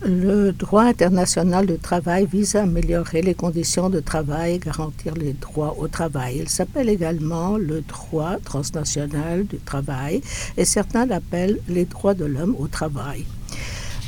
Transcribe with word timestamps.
Le 0.00 0.52
droit 0.52 0.84
international 0.84 1.66
du 1.66 1.78
travail 1.78 2.26
vise 2.26 2.56
à 2.56 2.62
améliorer 2.62 3.22
les 3.22 3.34
conditions 3.34 3.90
de 3.90 4.00
travail 4.00 4.54
et 4.54 4.58
garantir 4.58 5.14
les 5.14 5.32
droits 5.34 5.76
au 5.78 5.86
travail. 5.86 6.38
Il 6.40 6.48
s'appelle 6.48 6.88
également 6.88 7.56
le 7.58 7.82
droit 7.82 8.36
transnational 8.44 9.44
du 9.46 9.58
travail 9.58 10.22
et 10.56 10.64
certains 10.64 11.06
l'appellent 11.06 11.60
les 11.68 11.84
droits 11.84 12.14
de 12.14 12.24
l'homme 12.24 12.56
au 12.58 12.66
travail. 12.66 13.26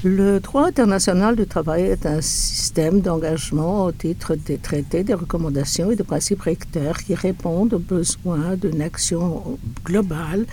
Le 0.07 0.39
droit 0.39 0.67
international 0.67 1.35
du 1.35 1.47
travail 1.47 1.85
est 1.85 2.05
un 2.05 2.21
système 2.21 3.01
d'engagement 3.01 3.87
au 3.87 3.93
titre 3.93 4.35
des 4.35 4.59
traités, 4.59 5.03
des 5.03 5.15
recommandations 5.15 5.91
et 5.91 5.97
des 5.97 6.05
principes 6.05 6.43
recteurs 6.43 6.99
qui 6.99 7.15
répondent 7.15 7.73
aux 7.73 7.79
besoins 7.79 8.55
d'une 8.61 8.83
action 8.83 9.57
globale 9.83 10.45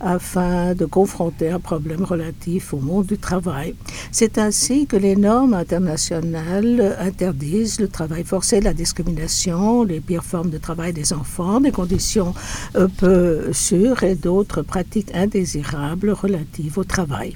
afin 0.00 0.74
de 0.74 0.84
confronter 0.84 1.48
un 1.48 1.58
problème 1.58 2.04
relatif 2.04 2.74
au 2.74 2.80
monde 2.80 3.06
du 3.06 3.16
travail. 3.16 3.74
C'est 4.12 4.36
ainsi 4.36 4.86
que 4.86 4.98
les 4.98 5.16
normes 5.16 5.54
internationales 5.54 6.94
interdisent 7.00 7.80
le 7.80 7.88
travail 7.88 8.24
forcé, 8.24 8.60
la 8.60 8.74
discrimination, 8.74 9.84
les 9.84 10.00
pires 10.00 10.22
formes 10.22 10.50
de 10.50 10.58
travail 10.58 10.92
des 10.92 11.14
enfants, 11.14 11.62
des 11.62 11.72
conditions 11.72 12.34
euh, 12.76 12.88
peu 12.98 13.54
sûres 13.54 14.02
et 14.02 14.16
d'autres 14.16 14.60
pratiques 14.60 15.14
indésirables 15.14 16.10
relatives 16.10 16.76
au 16.76 16.84
travail. 16.84 17.34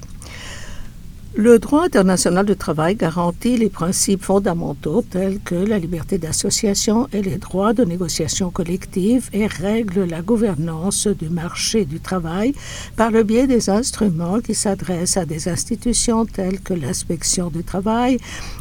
Le 1.35 1.57
droit 1.57 1.85
international 1.85 2.45
du 2.45 2.55
travail 2.55 2.95
garantit 2.95 3.57
les 3.57 3.69
principes 3.69 4.21
fondamentaux 4.21 5.01
tels 5.01 5.39
que 5.39 5.55
la 5.55 5.79
liberté 5.79 6.19
d'association 6.19 7.07
et 7.11 7.23
les 7.23 7.37
droits 7.37 7.73
de 7.73 7.83
négociation 7.83 8.51
collective 8.51 9.31
et 9.33 9.47
règle 9.47 10.03
la 10.03 10.21
gouvernance 10.21 11.07
du 11.07 11.29
marché 11.29 11.85
du 11.85 11.99
travail 11.99 12.53
par 12.97 13.09
le 13.09 13.23
biais 13.23 13.47
des 13.47 13.71
instruments 13.71 14.41
qui 14.41 14.53
s'adressent 14.53 15.17
à 15.17 15.25
des 15.25 15.47
institutions 15.47 16.27
telles 16.27 16.59
que 16.59 16.75
l'inspection 16.75 17.49
du 17.49 17.63
travail, 17.63 18.19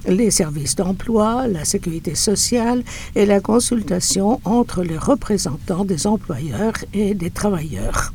les 0.09 0.31
services 0.31 0.75
d'emploi, 0.75 1.49
la 1.49 1.67
sécurité 1.67 2.15
sociale 2.15 2.85
et 3.15 3.27
la 3.27 3.41
consultation 3.41 4.41
entre 4.47 4.83
les 4.83 4.97
représentants 4.97 5.85
des 5.85 6.07
employeurs 6.07 6.79
et 6.95 7.13
des 7.13 7.31
travailleurs. 7.31 8.15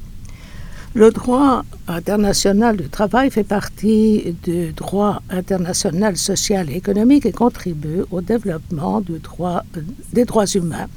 Le 0.98 1.12
droit 1.12 1.64
international 1.88 2.76
du 2.76 2.90
travail 2.90 3.30
fait 3.30 3.44
partie 3.44 4.36
du 4.42 4.74
droit 4.74 5.22
international 5.30 6.18
social 6.18 6.72
et 6.72 6.78
économique 6.78 7.28
et 7.28 7.32
contribue 7.32 8.02
au 8.10 8.22
développement 8.22 9.00
des 9.02 10.26
droits 10.26 10.46
humains, 10.56 10.88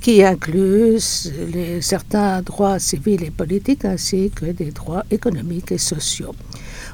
qui 0.00 0.24
inclut 0.24 0.98
certains 1.80 2.42
droits 2.42 2.80
civils 2.80 3.22
et 3.22 3.30
politiques 3.30 3.84
ainsi 3.84 4.32
que 4.34 4.46
des 4.46 4.72
droits 4.72 5.04
économiques 5.12 5.70
et 5.70 5.78
sociaux. 5.78 6.34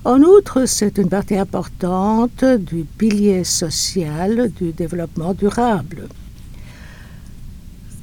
En 0.05 0.21
outre, 0.21 0.67
c'est 0.67 0.99
une 0.99 1.09
partie 1.09 1.39
importante 1.39 2.45
du 2.45 2.85
pilier 2.85 3.45
social 3.45 4.51
du 4.51 4.73
développement 4.73 5.33
durable. 5.33 6.07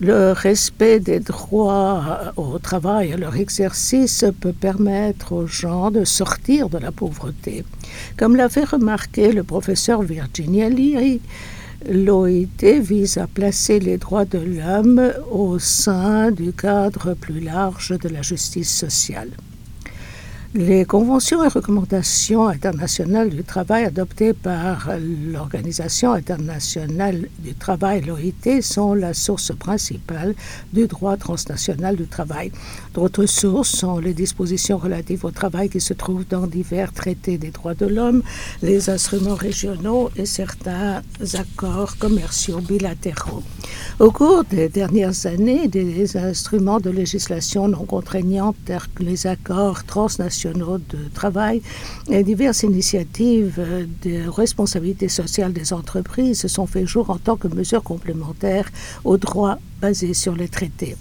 Le 0.01 0.31
respect 0.31 1.01
des 1.01 1.19
droits 1.19 2.31
au 2.37 2.57
travail 2.57 3.11
et 3.11 3.17
leur 3.17 3.35
exercice 3.35 4.23
peut 4.39 4.53
permettre 4.53 5.33
aux 5.33 5.45
gens 5.45 5.91
de 5.91 6.05
sortir 6.05 6.69
de 6.69 6.77
la 6.77 6.93
pauvreté. 6.93 7.65
Comme 8.15 8.37
l'a 8.37 8.47
fait 8.47 8.63
le 8.71 9.43
professeur 9.43 10.01
Virginia 10.01 10.69
Leary, 10.69 11.19
l'OIT 11.89 12.79
vise 12.79 13.17
à 13.17 13.27
placer 13.27 13.81
les 13.81 13.97
droits 13.97 14.23
de 14.23 14.39
l'homme 14.39 15.11
au 15.31 15.59
sein 15.59 16.31
du 16.31 16.53
cadre 16.53 17.13
plus 17.13 17.41
large 17.41 17.93
de 17.99 18.07
la 18.07 18.21
justice 18.21 18.73
sociale. 18.73 19.31
Les 20.55 20.83
conventions 20.83 21.43
et 21.43 21.47
recommandations 21.47 22.47
internationales 22.47 23.29
du 23.29 23.43
travail 23.43 23.83
adoptées 23.83 24.33
par 24.33 24.89
l'Organisation 25.31 26.13
internationale 26.13 27.27
du 27.37 27.53
travail, 27.53 28.01
l'OIT, 28.01 28.63
sont 28.63 28.95
la 28.95 29.13
source 29.13 29.51
principale 29.55 30.33
du 30.73 30.87
droit 30.87 31.17
transnational 31.17 31.97
du 31.97 32.07
travail. 32.07 32.51
D'autres 32.95 33.27
sources 33.27 33.69
sont 33.69 33.99
les 33.99 34.15
dispositions 34.15 34.79
relatives 34.79 35.23
au 35.23 35.29
travail 35.29 35.69
qui 35.69 35.79
se 35.79 35.93
trouvent 35.93 36.25
dans 36.27 36.47
divers 36.47 36.93
traités 36.93 37.37
des 37.37 37.51
droits 37.51 37.75
de 37.75 37.85
l'homme, 37.85 38.23
les 38.63 38.89
instruments 38.89 39.35
régionaux 39.35 40.09
et 40.15 40.25
certains 40.25 41.03
accords 41.35 41.95
commerciaux 41.97 42.59
bilatéraux. 42.59 43.43
Au 43.99 44.09
cours 44.09 44.45
des 44.45 44.67
dernières 44.67 45.27
années, 45.27 45.67
des 45.67 46.17
instruments 46.17 46.79
de 46.79 46.89
législation 46.89 47.67
non 47.67 47.85
que 47.85 49.03
les 49.03 49.27
accords 49.27 49.83
transnationaux 49.83 50.38
de 50.45 51.09
travail 51.13 51.61
et 52.09 52.23
diverses 52.23 52.63
initiatives 52.63 53.59
de 54.03 54.27
responsabilité 54.29 55.07
sociale 55.09 55.53
des 55.53 55.73
entreprises 55.73 56.39
se 56.39 56.47
sont 56.47 56.65
fait 56.65 56.85
jour 56.85 57.09
en 57.09 57.17
tant 57.17 57.35
que 57.35 57.47
mesures 57.47 57.83
complémentaires 57.83 58.69
aux 59.03 59.17
droits 59.17 59.59
basés 59.81 60.13
sur 60.13 60.35
les 60.35 60.47
traités. 60.47 60.95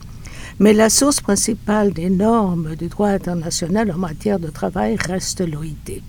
Mais 0.58 0.72
la 0.72 0.90
source 0.90 1.20
principale 1.20 1.92
des 1.92 2.10
normes 2.10 2.74
du 2.74 2.88
droit 2.88 3.08
international 3.08 3.92
en 3.92 3.98
matière 3.98 4.40
de 4.40 4.48
travail 4.48 4.96
reste 4.96 5.40
l'OIT. 5.40 6.02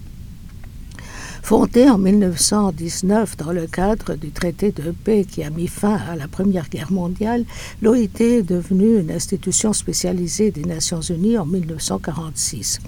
Fondée 1.42 1.90
en 1.90 1.98
1919 1.98 3.38
dans 3.38 3.52
le 3.52 3.66
cadre 3.66 4.16
du 4.16 4.30
traité 4.32 4.72
de 4.72 4.92
paix 4.92 5.26
qui 5.26 5.44
a 5.44 5.50
mis 5.50 5.68
fin 5.68 5.98
à 6.10 6.16
la 6.16 6.28
Première 6.28 6.70
Guerre 6.70 6.92
mondiale, 6.92 7.46
l'OIT 7.82 8.22
est 8.22 8.44
devenue 8.44 9.00
une 9.00 9.12
institution 9.12 9.74
spécialisée 9.74 10.52
des 10.52 10.64
Nations 10.64 11.02
Unies 11.02 11.38
en 11.38 11.46
1946. 11.46 12.80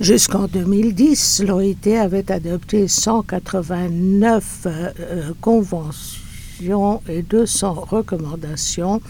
Jusqu'en 0.00 0.46
2010, 0.46 1.44
l'OIT 1.46 1.98
avait 1.98 2.30
adopté 2.30 2.88
189 2.88 4.66
euh, 4.66 5.32
conventions 5.40 7.02
et 7.08 7.22
200 7.22 7.72
recommandations, 7.72 9.00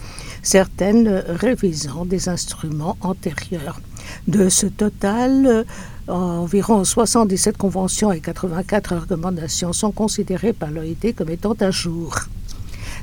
certaines 0.41 1.07
révisant 1.27 2.05
des 2.05 2.29
instruments 2.29 2.97
antérieurs. 3.01 3.81
De 4.27 4.49
ce 4.49 4.67
total, 4.67 5.65
environ 6.07 6.83
77 6.83 7.57
conventions 7.57 8.11
et 8.11 8.19
84 8.19 8.95
recommandations 8.95 9.73
sont 9.73 9.91
considérées 9.91 10.53
par 10.53 10.71
l'OIT 10.71 11.13
comme 11.15 11.29
étant 11.29 11.53
à 11.59 11.71
jour. 11.71 12.15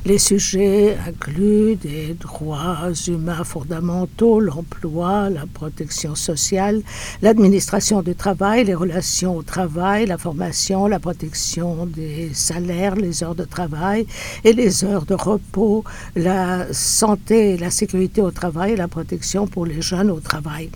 Les 0.05 0.17
sujets 0.17 0.97
incluent 1.07 1.77
des 1.77 2.13
droits 2.13 2.89
humains 3.07 3.45
fondamentaux, 3.45 4.41
l'emploi, 4.41 5.29
la 5.29 5.45
protection 5.45 6.13
sociale, 6.13 6.81
l'administration 7.21 8.01
du 8.01 8.13
travail, 8.13 8.65
les 8.65 8.75
relations 8.75 9.37
au 9.37 9.43
travail, 9.43 10.05
la 10.05 10.17
formation, 10.17 10.87
la 10.87 10.99
protection 10.99 11.85
des 11.85 12.31
salaires, 12.33 12.95
les 12.95 13.23
heures 13.23 13.35
de 13.35 13.45
travail 13.45 14.05
et 14.43 14.51
les 14.51 14.83
heures 14.83 15.05
de 15.05 15.13
repos, 15.13 15.85
la 16.17 16.73
santé 16.73 17.53
et 17.53 17.57
la 17.57 17.71
sécurité 17.71 18.21
au 18.21 18.31
travail 18.31 18.73
et 18.73 18.75
la 18.75 18.89
protection 18.89 19.47
pour 19.47 19.65
les 19.65 19.81
jeunes 19.81 20.11
au 20.11 20.19
travail. 20.19 20.69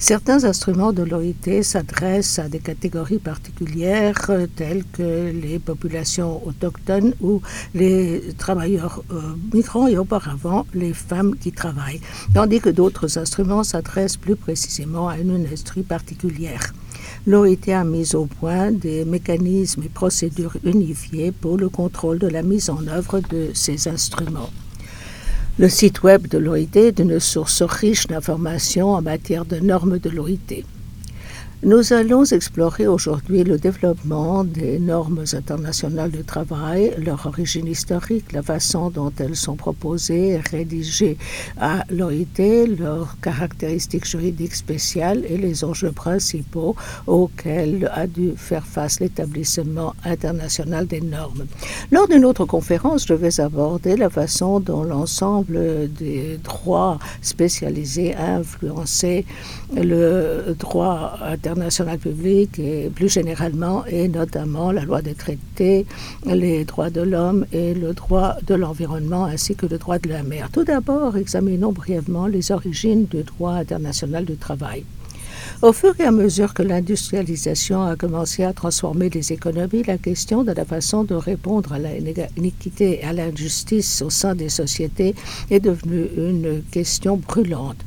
Certains 0.00 0.44
instruments 0.44 0.92
de 0.92 1.02
l'OIT 1.02 1.64
s'adressent 1.64 2.38
à 2.38 2.48
des 2.48 2.60
catégories 2.60 3.18
particulières 3.18 4.26
euh, 4.30 4.46
telles 4.46 4.84
que 4.92 5.32
les 5.32 5.58
populations 5.58 6.40
autochtones 6.46 7.14
ou 7.20 7.42
les 7.74 8.22
travailleurs 8.38 9.02
euh, 9.10 9.20
migrants 9.52 9.88
et 9.88 9.98
auparavant 9.98 10.66
les 10.72 10.92
femmes 10.92 11.34
qui 11.36 11.50
travaillent, 11.50 12.00
tandis 12.32 12.60
que 12.60 12.68
d'autres 12.68 13.18
instruments 13.18 13.64
s'adressent 13.64 14.16
plus 14.16 14.36
précisément 14.36 15.08
à 15.08 15.18
une 15.18 15.32
industrie 15.32 15.82
particulière. 15.82 16.72
L'OIT 17.26 17.68
a 17.72 17.82
mis 17.82 18.14
au 18.14 18.26
point 18.26 18.70
des 18.70 19.04
mécanismes 19.04 19.82
et 19.82 19.88
procédures 19.88 20.56
unifiés 20.62 21.32
pour 21.32 21.56
le 21.56 21.68
contrôle 21.68 22.20
de 22.20 22.28
la 22.28 22.42
mise 22.42 22.70
en 22.70 22.86
œuvre 22.86 23.18
de 23.18 23.50
ces 23.52 23.88
instruments. 23.88 24.50
Le 25.60 25.68
site 25.68 26.04
web 26.04 26.28
de 26.28 26.38
l'OIT 26.38 26.76
est 26.76 27.00
une 27.00 27.18
source 27.18 27.62
riche 27.62 28.06
d'informations 28.06 28.90
en 28.90 29.02
matière 29.02 29.44
de 29.44 29.56
normes 29.56 29.98
de 29.98 30.08
l'OIT. 30.08 30.62
Nous 31.64 31.92
allons 31.92 32.22
explorer 32.24 32.86
aujourd'hui 32.86 33.42
le 33.42 33.58
développement 33.58 34.44
des 34.44 34.78
normes 34.78 35.24
internationales 35.32 36.12
du 36.12 36.22
travail, 36.22 36.94
leur 36.98 37.26
origine 37.26 37.66
historique, 37.66 38.30
la 38.30 38.42
façon 38.42 38.90
dont 38.90 39.12
elles 39.18 39.34
sont 39.34 39.56
proposées 39.56 40.34
et 40.34 40.36
rédigées 40.38 41.18
à 41.60 41.82
l'OIT, 41.90 42.68
leurs 42.78 43.16
caractéristiques 43.20 44.06
juridiques 44.06 44.54
spéciales 44.54 45.24
et 45.28 45.36
les 45.36 45.64
enjeux 45.64 45.90
principaux 45.90 46.76
auxquels 47.08 47.90
a 47.92 48.06
dû 48.06 48.34
faire 48.36 48.64
face 48.64 49.00
l'établissement 49.00 49.94
international 50.04 50.86
des 50.86 51.00
normes. 51.00 51.46
Lors 51.90 52.06
d'une 52.06 52.24
autre 52.24 52.44
conférence, 52.44 53.04
je 53.08 53.14
vais 53.14 53.40
aborder 53.40 53.96
la 53.96 54.10
façon 54.10 54.60
dont 54.60 54.84
l'ensemble 54.84 55.92
des 55.92 56.38
droits 56.38 57.00
spécialisés 57.20 58.14
a 58.14 58.36
influencé 58.36 59.26
le 59.74 60.54
droit 60.56 61.18
international 61.20 61.47
international 61.48 61.98
public 61.98 62.58
et 62.58 62.90
plus 62.94 63.08
généralement, 63.08 63.84
et 63.86 64.08
notamment 64.08 64.72
la 64.72 64.84
loi 64.84 65.02
des 65.02 65.14
traités, 65.14 65.86
les 66.24 66.64
droits 66.64 66.90
de 66.90 67.00
l'homme 67.00 67.46
et 67.52 67.74
le 67.74 67.92
droit 67.92 68.36
de 68.46 68.54
l'environnement 68.54 69.24
ainsi 69.24 69.54
que 69.54 69.66
le 69.66 69.78
droit 69.78 69.98
de 69.98 70.08
la 70.08 70.22
mer. 70.22 70.48
Tout 70.52 70.64
d'abord, 70.64 71.16
examinons 71.16 71.72
brièvement 71.72 72.26
les 72.26 72.52
origines 72.52 73.06
du 73.06 73.22
droit 73.22 73.54
international 73.54 74.24
du 74.24 74.36
travail. 74.36 74.84
Au 75.60 75.72
fur 75.72 75.94
et 75.98 76.04
à 76.04 76.12
mesure 76.12 76.54
que 76.54 76.62
l'industrialisation 76.62 77.82
a 77.82 77.96
commencé 77.96 78.44
à 78.44 78.52
transformer 78.52 79.10
les 79.10 79.32
économies, 79.32 79.82
la 79.82 79.98
question 79.98 80.44
de 80.44 80.52
la 80.52 80.64
façon 80.64 81.04
de 81.04 81.14
répondre 81.14 81.72
à 81.72 81.78
l'iniquité 81.78 83.00
et 83.00 83.04
à 83.04 83.12
l'injustice 83.12 84.02
au 84.02 84.10
sein 84.10 84.34
des 84.34 84.48
sociétés 84.48 85.14
est 85.50 85.60
devenue 85.60 86.06
une 86.16 86.62
question 86.70 87.16
brûlante. 87.16 87.78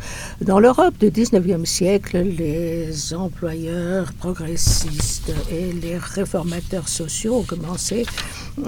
Dans 0.42 0.60
l'Europe 0.60 0.98
du 1.00 1.08
19e 1.08 1.66
siècle, 1.66 2.20
les 2.20 3.14
employeurs 3.14 4.12
progressistes 4.14 5.34
et 5.50 5.72
les 5.72 5.98
réformateurs 5.98 6.90
sociaux 6.90 7.38
ont 7.38 7.44
commencé 7.44 8.06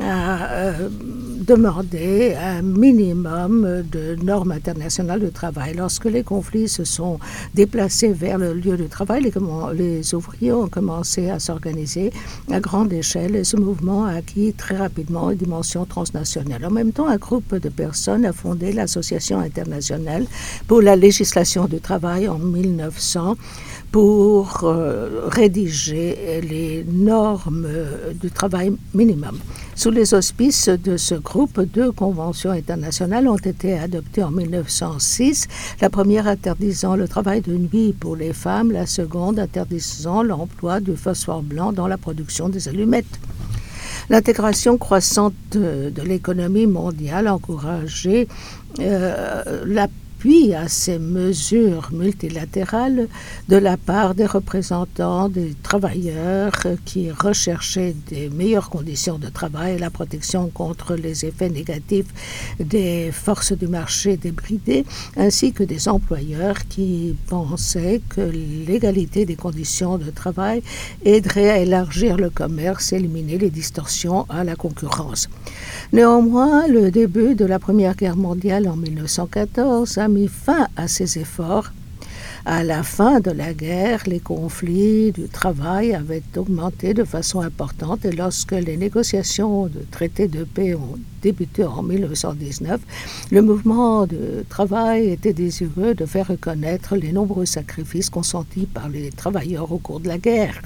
à 0.02 0.52
euh, 0.52 0.90
demander 0.90 2.36
un 2.36 2.62
minimum 2.62 3.84
de 3.92 4.16
normes 4.24 4.52
internationales 4.52 5.20
de 5.20 5.30
travail. 5.30 5.76
Lorsque 5.76 6.06
les 6.06 6.24
conflits 6.24 6.70
se 6.70 6.84
sont 6.86 7.20
déplacés 7.54 8.14
vers 8.14 8.38
le 8.38 8.54
lieu 8.54 8.78
de 8.78 8.88
travail, 8.88 9.24
les, 9.24 9.32
les 9.74 10.16
ouvriers 10.16 10.54
ont 10.54 10.68
commencé 10.70 11.30
à 11.30 11.40
s'organiser 11.40 12.12
à 12.52 12.60
grande 12.60 12.94
échelle 12.94 13.36
et 13.36 13.44
ce 13.44 13.58
mouvement 13.58 14.06
a 14.06 14.14
acquis 14.14 14.54
très 14.54 14.78
rapidement 14.78 15.32
une 15.32 15.38
dimension 15.38 15.86
transnationale. 15.86 16.66
En 16.66 16.72
même 16.72 16.94
temps, 16.94 17.08
un 17.08 17.18
groupe 17.18 17.56
de 17.56 17.70
personnes 17.70 18.26
a 18.26 18.34
fondé 18.34 18.72
l'Association 18.72 19.40
internationale 19.40 20.26
pour 20.68 20.82
la 20.82 20.96
législation 20.96 21.66
du 21.66 21.80
travail 21.80 22.30
en 22.30 22.40
1900 22.40 23.36
pour 23.92 24.62
euh, 24.64 25.28
rédiger 25.28 26.42
les 26.42 26.84
normes 26.90 27.68
du 28.20 28.32
travail 28.32 28.74
minimum. 28.94 29.38
Sous 29.76 29.90
les 29.90 30.14
auspices 30.14 30.70
de 30.70 30.98
ce 30.98 31.16
groupe, 31.16 31.60
deux 31.62 31.92
conventions 31.92 32.52
internationales 32.52 33.28
ont 33.28 33.38
été 33.38 33.78
adoptées 33.78 34.24
en 34.24 34.30
1906, 34.30 35.48
la 35.82 35.90
première 35.90 36.28
interdisant 36.28 36.96
le 36.96 37.08
travail 37.08 37.42
de 37.42 37.58
nuit 37.58 37.94
pour 38.00 38.16
les 38.16 38.34
femmes, 38.34 38.72
la 38.72 38.86
seconde 38.86 39.40
interdisant 39.40 40.22
l'emploi 40.22 40.80
du 40.80 40.96
phosphore 40.96 41.42
blanc 41.42 41.74
dans 41.74 41.88
la 41.88 41.98
production 41.98 42.50
des 42.50 42.68
allumettes. 42.68 43.20
L'intégration 44.10 44.78
croissante 44.78 45.34
de, 45.52 45.92
l'économie 46.06 46.68
mondiale 46.68 47.28
a 47.28 47.34
encouragé 47.34 48.28
euh, 48.80 49.64
la 49.66 49.88
puis 50.24 50.54
à 50.54 50.70
ces 50.70 51.00
mesures 51.00 51.90
multilatérales 51.92 53.10
de 53.50 53.58
la 53.58 53.76
part 53.76 54.16
des 54.16 54.26
représentants 54.26 55.28
des 55.28 55.54
travailleurs 55.62 56.54
qui 56.86 57.12
recherchaient 57.12 57.94
des 58.08 58.30
meilleures 58.30 58.70
conditions 58.70 59.18
de 59.18 59.28
travail 59.28 59.78
la 59.78 59.90
protection 59.90 60.48
contre 60.48 60.96
les 60.96 61.26
effets 61.26 61.50
négatifs 61.50 62.06
des 62.58 63.12
forces 63.12 63.52
du 63.52 63.68
marché 63.68 64.16
débridées, 64.16 64.86
ainsi 65.18 65.52
que 65.52 65.66
des 65.66 65.90
employeurs 65.90 66.70
qui 66.70 67.18
pensaient 67.28 68.02
que 68.08 68.22
l'égalité 68.22 69.26
des 69.26 69.36
conditions 69.36 69.98
de 69.98 70.10
travail 70.10 70.64
aiderait 71.04 71.50
à 71.50 71.58
élargir 71.58 72.16
le 72.16 72.30
commerce 72.30 72.94
et 72.94 72.96
éliminer 72.96 73.38
les 73.38 73.50
distorsions 73.50 74.26
à 74.30 74.46
la 74.46 74.56
concurrence. 74.56 75.28
Néanmoins, 75.92 76.66
le 76.68 76.92
début 76.92 77.36
de 77.36 77.44
la 77.44 77.60
Première 77.60 77.98
Guerre 77.98 78.16
mondiale 78.16 78.70
en 78.70 78.78
1914 78.78 79.98
a 79.98 80.13
mis 80.14 80.28
fin 80.28 80.68
à 80.78 80.88
ces 80.88 81.18
efforts. 81.18 81.72
À 82.46 82.64
la 82.64 82.84
fin 82.84 83.22
de 83.22 83.32
la 83.32 83.54
guerre, 83.54 84.04
les 84.06 84.20
conflits 84.20 85.14
du 85.14 85.28
travail 85.30 85.96
avaient 85.96 86.24
augmenté 86.36 86.94
de 86.94 87.06
façon 87.06 87.40
importante 87.40 88.04
et 88.04 88.12
lorsque 88.12 88.52
les 88.52 88.76
négociations 88.76 89.68
de 89.68 89.82
traité 89.90 90.28
de 90.28 90.44
paix 90.44 90.76
ont 90.76 91.00
débuté 91.22 91.64
en 91.64 91.82
1919, 91.82 92.82
le 93.32 93.42
mouvement 93.42 94.06
de 94.06 94.44
travail 94.50 95.10
était 95.10 95.32
désireux 95.32 95.94
de 95.96 96.06
faire 96.06 96.28
reconnaître 96.28 96.98
les 96.98 97.14
nombreux 97.14 97.46
sacrifices 97.46 98.10
consentis 98.10 98.66
par 98.66 98.90
les 98.90 99.10
travailleurs 99.10 99.72
au 99.72 99.78
cours 99.78 100.02
de 100.02 100.10
la 100.10 100.18
guerre. 100.18 100.62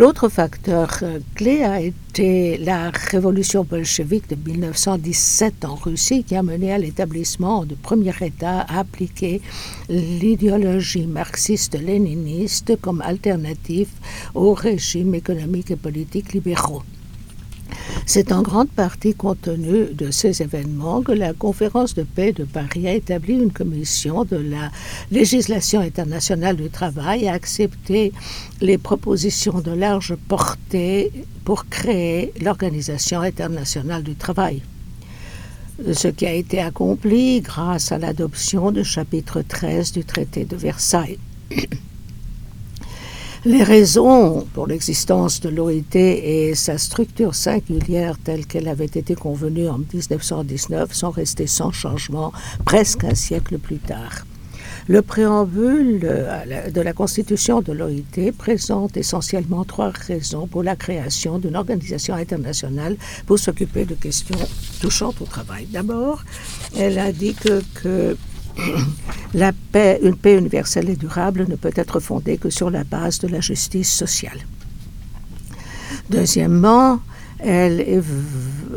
L'autre 0.00 0.30
facteur 0.30 1.00
euh, 1.02 1.18
clé 1.34 1.62
a 1.62 1.78
été 1.78 2.56
la 2.56 2.88
révolution 2.88 3.64
bolchevique 3.64 4.30
de 4.30 4.50
1917 4.50 5.66
en 5.66 5.74
Russie 5.74 6.24
qui 6.24 6.36
a 6.36 6.42
mené 6.42 6.72
à 6.72 6.78
l'établissement 6.78 7.66
du 7.66 7.74
premier 7.76 8.14
État 8.22 8.60
à 8.60 8.78
appliquer 8.78 9.42
l'idéologie 9.90 11.06
marxiste-léniniste 11.06 12.80
comme 12.80 13.02
alternative 13.02 13.90
aux 14.34 14.54
régimes 14.54 15.14
économiques 15.14 15.70
et 15.70 15.76
politiques 15.76 16.32
libéraux. 16.32 16.82
C'est 18.06 18.32
en 18.32 18.42
grande 18.42 18.70
partie 18.70 19.14
compte 19.14 19.42
tenu 19.42 19.86
de 19.92 20.10
ces 20.10 20.42
événements 20.42 21.02
que 21.02 21.12
la 21.12 21.32
conférence 21.32 21.94
de 21.94 22.02
paix 22.02 22.32
de 22.32 22.44
Paris 22.44 22.88
a 22.88 22.94
établi 22.94 23.34
une 23.34 23.52
commission 23.52 24.24
de 24.24 24.36
la 24.36 24.70
législation 25.10 25.80
internationale 25.80 26.56
du 26.56 26.70
travail 26.70 27.24
et 27.24 27.28
a 27.28 27.34
accepté 27.34 28.12
les 28.60 28.78
propositions 28.78 29.60
de 29.60 29.72
large 29.72 30.14
portée 30.28 31.12
pour 31.44 31.66
créer 31.68 32.32
l'Organisation 32.40 33.20
internationale 33.20 34.02
du 34.02 34.14
travail 34.14 34.62
ce 35.92 36.08
qui 36.08 36.26
a 36.26 36.32
été 36.32 36.60
accompli 36.60 37.40
grâce 37.40 37.92
à 37.92 37.98
l'adoption 37.98 38.70
du 38.70 38.84
chapitre 38.84 39.42
13 39.42 39.92
du 39.92 40.04
traité 40.04 40.44
de 40.44 40.56
Versailles. 40.56 41.18
Les 43.46 43.62
raisons 43.62 44.46
pour 44.52 44.66
l'existence 44.66 45.40
de 45.40 45.48
l'OIT 45.48 45.94
et 45.94 46.54
sa 46.54 46.76
structure 46.76 47.34
singulière 47.34 48.18
telle 48.22 48.44
qu'elle 48.44 48.68
avait 48.68 48.84
été 48.84 49.14
convenue 49.14 49.66
en 49.66 49.78
1919 49.78 50.92
sont 50.92 51.10
restées 51.10 51.46
sans 51.46 51.72
changement 51.72 52.34
presque 52.66 53.04
un 53.04 53.14
siècle 53.14 53.56
plus 53.56 53.78
tard. 53.78 54.26
Le 54.88 55.00
préambule 55.00 56.00
de 56.00 56.80
la 56.82 56.92
constitution 56.92 57.62
de 57.62 57.72
l'OIT 57.72 58.32
présente 58.36 58.98
essentiellement 58.98 59.64
trois 59.64 59.88
raisons 59.88 60.46
pour 60.46 60.62
la 60.62 60.76
création 60.76 61.38
d'une 61.38 61.56
organisation 61.56 62.16
internationale 62.16 62.96
pour 63.24 63.38
s'occuper 63.38 63.86
de 63.86 63.94
questions 63.94 64.38
touchant 64.82 65.14
au 65.18 65.24
travail. 65.24 65.66
D'abord, 65.72 66.24
elle 66.76 66.98
indique 66.98 67.48
que 67.72 68.18
la 69.34 69.52
paix, 69.52 70.00
une 70.02 70.16
paix 70.16 70.36
universelle 70.36 70.88
et 70.90 70.96
durable 70.96 71.46
ne 71.48 71.56
peut 71.56 71.72
être 71.74 72.00
fondée 72.00 72.36
que 72.38 72.50
sur 72.50 72.70
la 72.70 72.84
base 72.84 73.18
de 73.20 73.28
la 73.28 73.40
justice 73.40 73.92
sociale. 73.92 74.38
Deuxièmement, 76.08 77.00
elle, 77.42 77.80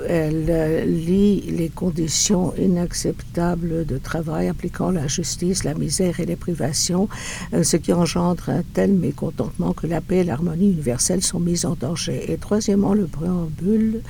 elle, 0.08 0.46
euh, 0.50 0.86
lie 0.86 1.42
les 1.42 1.70
conditions 1.70 2.54
inacceptables 2.58 3.86
de 3.86 3.98
travail 3.98 4.48
impliquant 4.48 4.92
la 4.92 5.08
justice, 5.08 5.64
la 5.64 5.74
misère 5.74 6.20
et 6.20 6.26
les 6.26 6.36
privations, 6.36 7.10
euh, 7.54 7.64
ce 7.64 7.78
qui 7.78 7.94
engendre 7.94 8.50
un 8.50 8.64
tel 8.74 8.94
mécontentement 8.94 9.74
que 9.74 9.88
la 9.88 10.02
paix 10.02 10.18
et 10.18 10.24
l'harmonie 10.24 10.72
universelle 10.72 11.22
sont 11.22 11.40
mises 11.40 11.66
en 11.66 11.76
danger. 11.76 12.32
Et 12.32 12.38
troisièmement, 12.38 12.94
le 12.94 13.06
préambule 13.06 14.02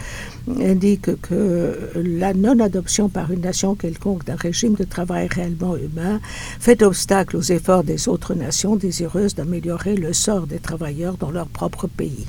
indique 0.59 1.19
que 1.21 1.77
la 1.95 2.33
non-adoption 2.33 3.09
par 3.09 3.31
une 3.31 3.41
nation 3.41 3.75
quelconque 3.75 4.25
d'un 4.25 4.35
régime 4.35 4.75
de 4.75 4.83
travail 4.83 5.27
réellement 5.31 5.75
humain 5.75 6.19
fait 6.59 6.81
obstacle 6.83 7.37
aux 7.37 7.41
efforts 7.41 7.83
des 7.83 8.07
autres 8.07 8.35
nations 8.35 8.75
désireuses 8.75 9.35
d'améliorer 9.35 9.95
le 9.95 10.13
sort 10.13 10.47
des 10.47 10.59
travailleurs 10.59 11.17
dans 11.17 11.31
leur 11.31 11.47
propre 11.47 11.87
pays. 11.87 12.25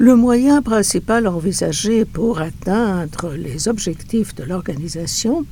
Le 0.00 0.14
moyen 0.14 0.62
principal 0.62 1.26
envisagé 1.26 2.04
pour 2.04 2.40
atteindre 2.40 3.32
les 3.34 3.66
objectifs 3.66 4.32
de 4.32 4.44
l'organisation 4.44 5.44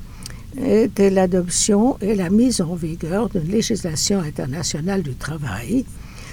était 0.57 1.11
l'adoption 1.11 1.99
et 2.01 2.15
la 2.15 2.31
mise 2.31 2.61
en 2.61 2.77
vigueur 2.77 3.29
d'une 3.29 3.51
législation 3.51 4.21
internationale 4.21 5.03
du 5.03 5.17
travail, 5.17 5.85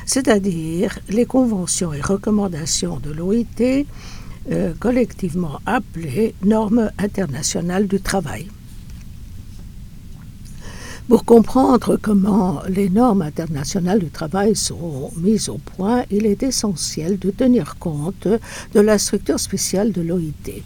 c'est-à-dire 0.05 0.99
les 1.09 1.25
conventions 1.25 1.91
et 1.91 2.01
recommandations 2.01 2.99
de 2.99 3.11
l'OIT, 3.11 3.87
euh, 4.51 4.73
collectivement 4.79 5.59
appelées 5.65 6.35
normes 6.43 6.91
internationales 6.99 7.87
du 7.87 7.99
travail. 7.99 8.47
Pour 11.09 11.25
comprendre 11.25 11.97
comment 12.01 12.61
les 12.69 12.89
normes 12.89 13.23
internationales 13.23 13.99
du 13.99 14.09
travail 14.09 14.55
sont 14.55 15.11
mises 15.17 15.49
au 15.49 15.57
point, 15.57 16.03
il 16.09 16.25
est 16.25 16.43
essentiel 16.43 17.19
de 17.19 17.29
tenir 17.29 17.75
compte 17.77 18.27
de 18.27 18.79
la 18.79 18.97
structure 18.97 19.39
spéciale 19.39 19.91
de 19.91 20.01
l'OIT. 20.01 20.63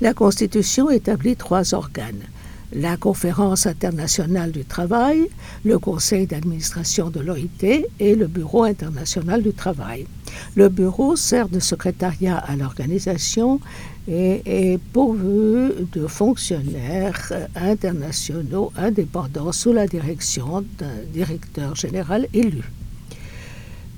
La 0.00 0.12
Constitution 0.12 0.90
établit 0.90 1.36
trois 1.36 1.72
organes 1.72 2.24
la 2.72 2.96
Conférence 2.96 3.66
internationale 3.66 4.50
du 4.50 4.64
travail, 4.64 5.28
le 5.64 5.78
Conseil 5.78 6.26
d'administration 6.26 7.10
de 7.10 7.20
l'OIT 7.20 7.86
et 8.00 8.14
le 8.14 8.26
Bureau 8.26 8.64
international 8.64 9.42
du 9.42 9.52
travail. 9.52 10.06
Le 10.54 10.68
bureau 10.68 11.16
sert 11.16 11.48
de 11.48 11.60
secrétariat 11.60 12.36
à 12.36 12.56
l'organisation 12.56 13.60
et 14.08 14.42
est 14.44 14.78
pourvu 14.92 15.72
de 15.92 16.06
fonctionnaires 16.06 17.32
internationaux 17.54 18.72
indépendants 18.76 19.52
sous 19.52 19.72
la 19.72 19.86
direction 19.86 20.64
d'un 20.78 20.98
directeur 21.12 21.74
général 21.74 22.28
élu. 22.32 22.62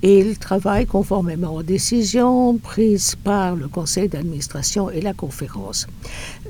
Il 0.01 0.37
travaille 0.37 0.85
conformément 0.85 1.55
aux 1.55 1.63
décisions 1.63 2.57
prises 2.57 3.15
par 3.21 3.57
le 3.57 3.67
conseil 3.67 4.07
d'administration 4.07 4.89
et 4.89 5.01
la 5.01 5.13
conférence. 5.13 5.87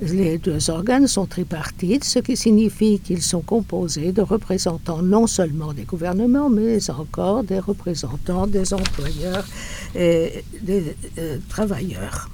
Les 0.04 0.38
deux 0.38 0.70
organes 0.70 1.08
sont 1.08 1.26
tripartites, 1.26 2.04
ce 2.04 2.20
qui 2.20 2.38
signifie 2.38 3.00
qu'ils 3.00 3.24
sont 3.24 3.42
composés 3.42 4.12
de 4.12 4.22
représentants 4.22 5.02
non 5.02 5.26
seulement 5.26 5.74
des 5.74 5.84
gouvernements, 5.84 6.52
mais 6.52 6.92
encore 6.92 7.44
des 7.44 7.58
représentants 7.58 8.46
des 8.46 8.72
employeurs 8.72 9.48
et 9.96 10.44
des 10.62 10.96
euh, 11.18 11.38
travailleurs. 11.50 12.30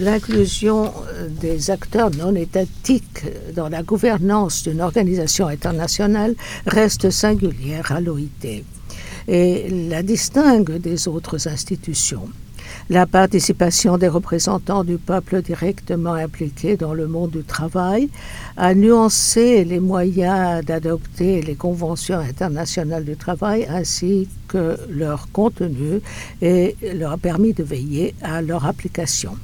L'inclusion 0.00 0.92
des 1.40 1.72
acteurs 1.72 2.12
non 2.12 2.32
étatiques 2.36 3.24
dans 3.56 3.68
la 3.68 3.82
gouvernance 3.82 4.62
d'une 4.62 4.80
organisation 4.80 5.48
internationale 5.48 6.36
reste 6.66 7.10
singulière 7.10 7.90
à 7.90 8.00
l'OIT 8.00 8.62
et 9.26 9.68
la 9.90 10.04
distingue 10.04 10.78
des 10.78 11.08
autres 11.08 11.48
institutions. 11.48 12.28
La 12.90 13.06
participation 13.06 13.98
des 13.98 14.06
représentants 14.06 14.84
du 14.84 14.98
peuple 14.98 15.42
directement 15.42 16.14
impliqués 16.14 16.76
dans 16.76 16.94
le 16.94 17.08
monde 17.08 17.32
du 17.32 17.42
travail 17.42 18.08
a 18.56 18.74
nuancé 18.74 19.64
les 19.64 19.80
moyens 19.80 20.64
d'adopter 20.64 21.42
les 21.42 21.56
conventions 21.56 22.18
internationales 22.18 23.04
du 23.04 23.16
travail 23.16 23.66
ainsi 23.68 24.28
que 24.46 24.76
leur 24.88 25.32
contenu 25.32 26.00
et 26.40 26.76
leur 26.94 27.12
a 27.12 27.18
permis 27.18 27.52
de 27.52 27.64
veiller 27.64 28.14
à 28.22 28.42
leur 28.42 28.64
application. 28.64 29.36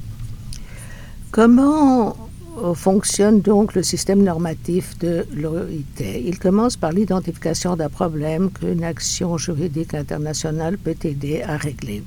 Comment 1.31 2.15
euh, 2.57 2.73
fonctionne 2.73 3.41
donc 3.41 3.73
le 3.73 3.83
système 3.83 4.23
normatif 4.23 4.97
de 4.99 5.25
l'OIT. 5.35 5.99
Il 5.99 6.39
commence 6.39 6.77
par 6.77 6.93
l'identification 6.93 7.75
d'un 7.75 7.89
problème 7.89 8.49
qu'une 8.49 8.83
action 8.83 9.37
juridique 9.37 9.93
internationale 9.93 10.77
peut 10.77 10.95
aider 11.03 11.41
à 11.41 11.57
régler. 11.57 12.01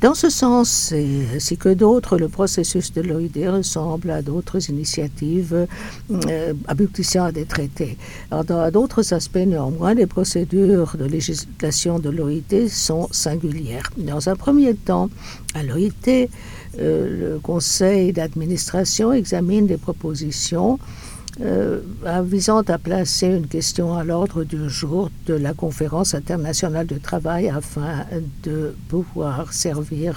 Dans 0.00 0.14
ce 0.14 0.30
sens, 0.30 0.94
ainsi 1.34 1.58
que 1.58 1.68
d'autres, 1.68 2.16
le 2.16 2.28
processus 2.28 2.92
de 2.94 3.02
l'OIT 3.02 3.50
ressemble 3.50 4.10
à 4.10 4.22
d'autres 4.22 4.70
initiatives 4.70 5.66
euh, 6.10 6.54
aboutissant 6.68 7.24
à 7.24 7.32
des 7.32 7.44
traités. 7.44 7.98
dans 8.30 8.70
d'autres 8.70 9.12
aspects, 9.12 9.36
néanmoins, 9.46 9.92
les 9.92 10.06
procédures 10.06 10.96
de 10.98 11.04
législation 11.04 11.98
de 11.98 12.08
l'OIT 12.08 12.68
sont 12.68 13.08
singulières. 13.10 13.90
Dans 13.98 14.30
un 14.30 14.36
premier 14.36 14.74
temps, 14.74 15.10
à 15.54 15.62
l'OIT, 15.62 16.28
le 16.78 17.38
conseil 17.42 18.12
d'administration 18.12 19.12
examine 19.12 19.66
des 19.66 19.76
propositions 19.76 20.78
euh, 21.40 21.80
visant 22.24 22.60
à 22.60 22.76
placer 22.76 23.26
une 23.26 23.46
question 23.46 23.96
à 23.96 24.04
l'ordre 24.04 24.44
du 24.44 24.68
jour 24.68 25.10
de 25.26 25.32
la 25.32 25.54
conférence 25.54 26.14
internationale 26.14 26.86
de 26.86 26.98
travail 26.98 27.48
afin 27.48 28.04
de 28.42 28.74
pouvoir 28.88 29.50
servir 29.52 30.12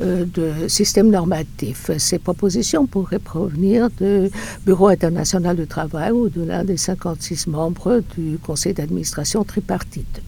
euh, 0.00 0.24
de 0.24 0.66
système 0.66 1.08
normatif. 1.08 1.92
Ces 1.98 2.18
propositions 2.18 2.86
pourraient 2.86 3.20
provenir 3.20 3.90
du 3.90 4.28
Bureau 4.66 4.88
international 4.88 5.56
du 5.56 5.68
travail 5.68 6.10
ou 6.10 6.28
de 6.28 6.42
l'un 6.42 6.64
des 6.64 6.76
56 6.76 7.46
membres 7.46 8.02
du 8.16 8.36
conseil 8.38 8.74
d'administration 8.74 9.44
tripartite. 9.44 10.20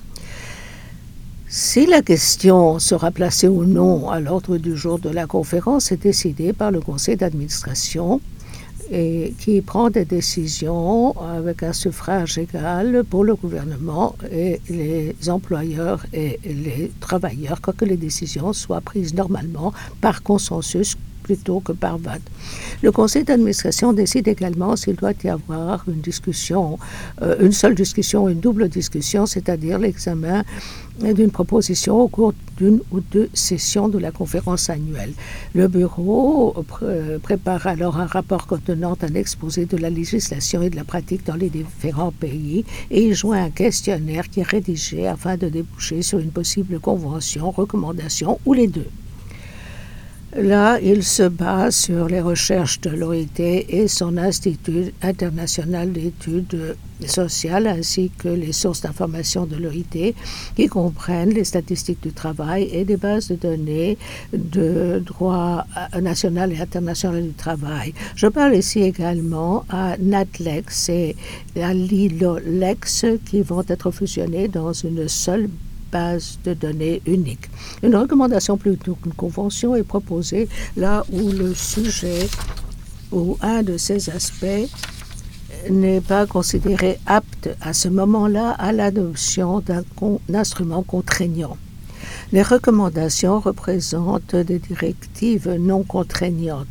Si 1.54 1.84
la 1.84 2.00
question 2.00 2.78
sera 2.78 3.10
placée 3.10 3.46
ou 3.46 3.66
non 3.66 4.08
à 4.08 4.20
l'ordre 4.20 4.56
du 4.56 4.74
jour 4.74 4.98
de 4.98 5.10
la 5.10 5.26
conférence 5.26 5.92
est 5.92 6.02
décidée 6.02 6.54
par 6.54 6.70
le 6.70 6.80
conseil 6.80 7.18
d'administration 7.18 8.22
et 8.90 9.34
qui 9.38 9.60
prend 9.60 9.90
des 9.90 10.06
décisions 10.06 11.14
avec 11.20 11.62
un 11.62 11.74
suffrage 11.74 12.38
égal 12.38 13.04
pour 13.04 13.22
le 13.22 13.34
gouvernement 13.34 14.16
et 14.32 14.62
les 14.70 15.14
employeurs 15.28 16.06
et 16.14 16.40
les 16.42 16.90
travailleurs, 17.00 17.60
quoique 17.60 17.84
les 17.84 17.98
décisions 17.98 18.54
soient 18.54 18.80
prises 18.80 19.12
normalement 19.12 19.74
par 20.00 20.22
consensus 20.22 20.96
plutôt 21.22 21.60
que 21.60 21.72
par 21.72 21.98
vote. 21.98 22.22
Le 22.82 22.90
conseil 22.92 23.24
d'administration 23.24 23.92
décide 23.92 24.28
également 24.28 24.76
s'il 24.76 24.96
doit 24.96 25.12
y 25.22 25.28
avoir 25.28 25.84
une 25.88 26.00
discussion, 26.00 26.78
euh, 27.22 27.36
une 27.40 27.52
seule 27.52 27.74
discussion, 27.74 28.28
une 28.28 28.40
double 28.40 28.68
discussion, 28.68 29.26
c'est-à-dire 29.26 29.78
l'examen 29.78 30.44
d'une 31.00 31.30
proposition 31.30 32.00
au 32.00 32.08
cours 32.08 32.34
d'une 32.58 32.80
ou 32.90 33.00
deux 33.00 33.30
sessions 33.32 33.88
de 33.88 33.98
la 33.98 34.10
conférence 34.10 34.70
annuelle. 34.70 35.12
Le 35.54 35.68
bureau 35.68 36.54
prépare 37.22 37.66
alors 37.66 37.98
un 37.98 38.06
rapport 38.06 38.46
contenant 38.46 38.96
un 39.00 39.14
exposé 39.14 39.66
de 39.66 39.76
la 39.76 39.90
législation 39.90 40.62
et 40.62 40.70
de 40.70 40.76
la 40.76 40.84
pratique 40.84 41.26
dans 41.26 41.34
les 41.34 41.50
différents 41.50 42.12
pays 42.12 42.64
et 42.90 43.04
il 43.04 43.14
joint 43.14 43.44
un 43.44 43.50
questionnaire 43.50 44.28
qui 44.28 44.40
est 44.40 44.48
rédigé 44.48 45.06
afin 45.06 45.36
de 45.36 45.48
déboucher 45.48 46.02
sur 46.02 46.18
une 46.18 46.30
possible 46.30 46.78
convention, 46.78 47.50
recommandation 47.50 48.38
ou 48.44 48.52
les 48.52 48.68
deux. 48.68 48.88
Là, 50.34 50.80
il 50.80 51.02
se 51.02 51.24
base 51.24 51.76
sur 51.76 52.08
les 52.08 52.22
recherches 52.22 52.80
de 52.80 52.88
l'OIT 52.88 53.38
et 53.38 53.86
son 53.86 54.16
Institut 54.16 54.94
international 55.02 55.92
d'études 55.92 56.74
sociales, 57.06 57.66
ainsi 57.66 58.10
que 58.16 58.28
les 58.28 58.52
sources 58.52 58.80
d'information 58.80 59.44
de 59.44 59.56
l'OIT, 59.56 60.14
qui 60.56 60.66
comprennent 60.68 61.34
les 61.34 61.44
statistiques 61.44 62.02
du 62.02 62.12
travail 62.12 62.70
et 62.72 62.86
des 62.86 62.96
bases 62.96 63.28
de 63.28 63.34
données 63.34 63.98
de 64.32 65.02
droit 65.04 65.66
national 66.00 66.50
et 66.52 66.60
international 66.60 67.22
du 67.24 67.34
travail. 67.34 67.92
Je 68.16 68.26
parle 68.28 68.56
ici 68.56 68.80
également 68.80 69.66
à 69.68 69.98
NatLex 69.98 70.88
et 70.88 71.14
à 71.60 71.74
LILOLEX 71.74 73.04
qui 73.26 73.42
vont 73.42 73.64
être 73.68 73.90
fusionnés 73.90 74.48
dans 74.48 74.72
une 74.72 75.08
seule 75.08 75.50
de 75.92 76.54
données 76.54 77.02
unique. 77.06 77.50
Une 77.82 77.96
recommandation 77.96 78.56
plutôt 78.56 78.94
qu'une 78.94 79.12
convention 79.12 79.76
est 79.76 79.82
proposée 79.82 80.48
là 80.76 81.04
où 81.12 81.30
le 81.30 81.54
sujet 81.54 82.28
ou 83.10 83.36
un 83.42 83.62
de 83.62 83.76
ces 83.76 84.08
aspects 84.08 84.68
n'est 85.70 86.00
pas 86.00 86.26
considéré 86.26 86.98
apte 87.06 87.50
à 87.60 87.74
ce 87.74 87.88
moment-là 87.88 88.50
à 88.58 88.72
l'adoption 88.72 89.60
d'un 89.60 89.84
instrument 90.32 90.82
contraignant. 90.82 91.56
Les 92.32 92.42
recommandations 92.42 93.38
représentent 93.38 94.34
des 94.34 94.58
directives 94.58 95.56
non 95.60 95.82
contraignantes. 95.82 96.68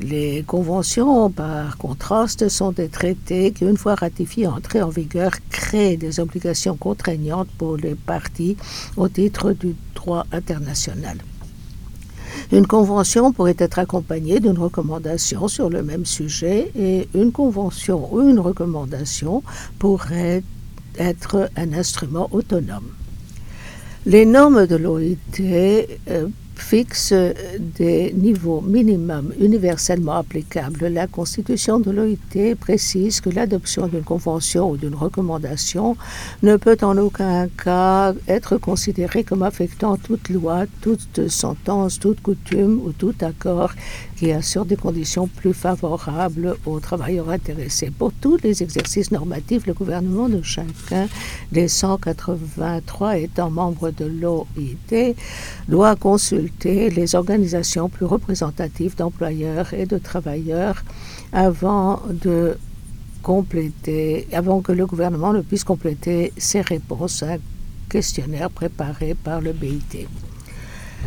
Les 0.00 0.42
conventions, 0.46 1.28
par 1.30 1.76
contraste, 1.76 2.48
sont 2.48 2.72
des 2.72 2.88
traités 2.88 3.52
qui, 3.52 3.64
une 3.64 3.76
fois 3.76 3.94
ratifiés, 3.94 4.46
entrés 4.46 4.80
en 4.80 4.88
vigueur, 4.88 5.32
créent 5.50 5.98
des 5.98 6.20
obligations 6.20 6.74
contraignantes 6.74 7.48
pour 7.58 7.76
les 7.76 7.94
parties 7.94 8.56
au 8.96 9.08
titre 9.08 9.52
du 9.52 9.76
droit 9.94 10.24
international. 10.32 11.18
Une 12.50 12.66
convention 12.66 13.32
pourrait 13.32 13.56
être 13.58 13.78
accompagnée 13.78 14.40
d'une 14.40 14.58
recommandation 14.58 15.48
sur 15.48 15.68
le 15.68 15.82
même 15.82 16.06
sujet 16.06 16.72
et 16.74 17.08
une 17.14 17.30
convention 17.30 18.12
ou 18.12 18.22
une 18.22 18.40
recommandation 18.40 19.42
pourrait 19.78 20.42
être 20.98 21.50
un 21.56 21.72
instrument 21.74 22.28
autonome. 22.32 22.88
Les 24.06 24.24
normes 24.24 24.66
de 24.66 24.76
l'OIT 24.76 25.16
euh, 25.40 26.28
fixe 26.60 27.14
des 27.58 28.12
niveaux 28.12 28.60
minimums 28.60 29.32
universellement 29.40 30.16
applicables. 30.16 30.86
La 30.86 31.06
Constitution 31.06 31.80
de 31.80 31.90
l'OIT 31.90 32.54
précise 32.58 33.20
que 33.20 33.30
l'adoption 33.30 33.86
d'une 33.86 34.02
convention 34.02 34.70
ou 34.70 34.76
d'une 34.76 34.94
recommandation 34.94 35.96
ne 36.42 36.56
peut 36.56 36.76
en 36.82 36.96
aucun 36.98 37.48
cas 37.48 38.12
être 38.28 38.58
considérée 38.58 39.24
comme 39.24 39.42
affectant 39.42 39.96
toute 39.96 40.28
loi, 40.28 40.66
toute 40.82 41.28
sentence, 41.28 41.98
toute 41.98 42.20
coutume 42.20 42.80
ou 42.84 42.92
tout 42.92 43.14
accord 43.20 43.72
qui 44.16 44.32
assure 44.32 44.66
des 44.66 44.76
conditions 44.76 45.26
plus 45.26 45.54
favorables 45.54 46.56
aux 46.66 46.78
travailleurs 46.78 47.30
intéressés. 47.30 47.90
Pour 47.90 48.12
tous 48.12 48.36
les 48.42 48.62
exercices 48.62 49.10
normatifs, 49.10 49.66
le 49.66 49.72
gouvernement 49.72 50.28
de 50.28 50.42
chacun 50.42 51.08
des 51.50 51.68
183 51.68 53.16
États 53.16 53.48
membres 53.48 53.90
de 53.90 54.04
l'OIT 54.04 55.14
doit 55.68 55.96
consulter 55.96 56.49
les 56.64 57.14
organisations 57.14 57.88
plus 57.88 58.06
représentatives 58.06 58.96
d'employeurs 58.96 59.72
et 59.74 59.86
de 59.86 59.98
travailleurs 59.98 60.84
avant 61.32 62.02
de 62.08 62.56
compléter, 63.22 64.26
avant 64.32 64.60
que 64.60 64.72
le 64.72 64.86
gouvernement 64.86 65.32
ne 65.32 65.42
puisse 65.42 65.64
compléter 65.64 66.32
ses 66.36 66.60
réponses 66.60 67.22
à 67.22 67.34
un 67.34 67.38
questionnaire 67.88 68.50
préparé 68.50 69.14
par 69.14 69.40
le 69.40 69.52
BIT. 69.52 70.06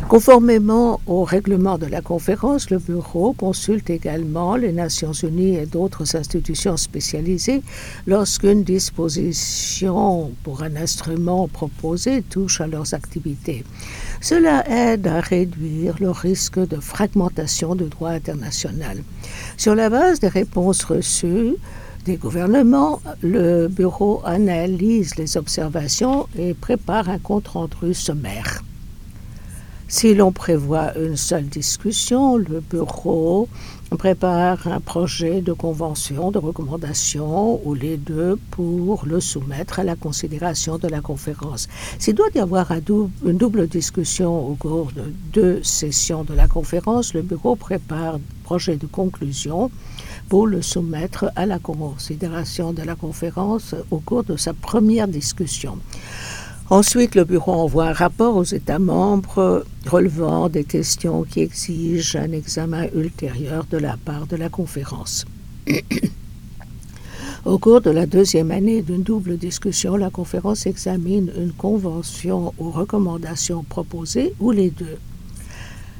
Conformément 0.08 1.00
au 1.06 1.24
règlement 1.24 1.78
de 1.78 1.86
la 1.86 2.02
conférence, 2.02 2.68
le 2.68 2.78
Bureau 2.78 3.32
consulte 3.32 3.88
également 3.88 4.54
les 4.54 4.70
Nations 4.72 5.12
Unies 5.12 5.56
et 5.56 5.64
d'autres 5.64 6.14
institutions 6.14 6.76
spécialisées 6.76 7.62
lorsqu'une 8.06 8.64
disposition 8.64 10.32
pour 10.42 10.62
un 10.62 10.76
instrument 10.76 11.48
proposé 11.48 12.22
touche 12.22 12.60
à 12.60 12.66
leurs 12.66 12.92
activités. 12.92 13.64
Cela 14.24 14.64
aide 14.70 15.06
à 15.06 15.20
réduire 15.20 15.96
le 16.00 16.10
risque 16.10 16.58
de 16.58 16.80
fragmentation 16.80 17.74
du 17.74 17.84
droit 17.90 18.08
international. 18.08 19.02
Sur 19.58 19.74
la 19.74 19.90
base 19.90 20.18
des 20.18 20.28
réponses 20.28 20.82
reçues, 20.84 21.56
des 22.06 22.16
gouvernements, 22.16 23.02
le 23.20 23.68
bureau 23.68 24.22
analyse 24.24 25.16
les 25.16 25.36
observations 25.36 26.26
et 26.38 26.54
prépare 26.54 27.10
un 27.10 27.18
compte-rendu 27.18 27.92
sommaire. 27.92 28.63
Si 29.86 30.14
l'on 30.14 30.32
prévoit 30.32 30.96
une 30.96 31.16
seule 31.16 31.46
discussion, 31.46 32.36
le 32.36 32.60
bureau 32.60 33.48
prépare 33.98 34.66
un 34.66 34.80
projet 34.80 35.42
de 35.42 35.52
convention, 35.52 36.30
de 36.30 36.38
recommandation 36.38 37.60
ou 37.64 37.74
les 37.74 37.98
deux 37.98 38.38
pour 38.50 39.04
le 39.06 39.20
soumettre 39.20 39.80
à 39.80 39.84
la 39.84 39.94
considération 39.94 40.78
de 40.78 40.88
la 40.88 41.00
conférence. 41.00 41.68
S'il 41.98 42.14
doit 42.14 42.30
y 42.34 42.38
avoir 42.38 42.72
une 42.72 43.36
double 43.36 43.68
discussion 43.68 44.48
au 44.48 44.54
cours 44.54 44.90
de 44.92 45.12
deux 45.32 45.62
sessions 45.62 46.24
de 46.24 46.34
la 46.34 46.48
conférence, 46.48 47.12
le 47.12 47.22
bureau 47.22 47.54
prépare 47.54 48.18
projet 48.42 48.76
de 48.76 48.86
conclusion 48.86 49.70
pour 50.28 50.46
le 50.46 50.62
soumettre 50.62 51.30
à 51.36 51.44
la 51.44 51.58
considération 51.58 52.72
de 52.72 52.82
la 52.82 52.96
conférence 52.96 53.74
au 53.90 53.98
cours 53.98 54.24
de 54.24 54.36
sa 54.36 54.54
première 54.54 55.08
discussion. 55.08 55.78
Ensuite, 56.70 57.14
le 57.14 57.24
bureau 57.24 57.52
envoie 57.52 57.88
un 57.88 57.92
rapport 57.92 58.36
aux 58.36 58.44
États 58.44 58.78
membres 58.78 59.66
relevant 59.86 60.48
des 60.48 60.64
questions 60.64 61.22
qui 61.22 61.40
exigent 61.40 62.16
un 62.16 62.32
examen 62.32 62.86
ultérieur 62.94 63.66
de 63.70 63.76
la 63.76 63.98
part 64.02 64.26
de 64.26 64.36
la 64.36 64.48
conférence. 64.48 65.26
Au 67.44 67.58
cours 67.58 67.82
de 67.82 67.90
la 67.90 68.06
deuxième 68.06 68.50
année 68.50 68.80
d'une 68.80 69.02
double 69.02 69.36
discussion, 69.36 69.98
la 69.98 70.08
conférence 70.08 70.64
examine 70.64 71.30
une 71.36 71.52
convention 71.52 72.54
aux 72.56 72.70
recommandations 72.70 73.62
proposées 73.62 74.32
ou 74.40 74.50
les 74.50 74.70
deux. 74.70 74.96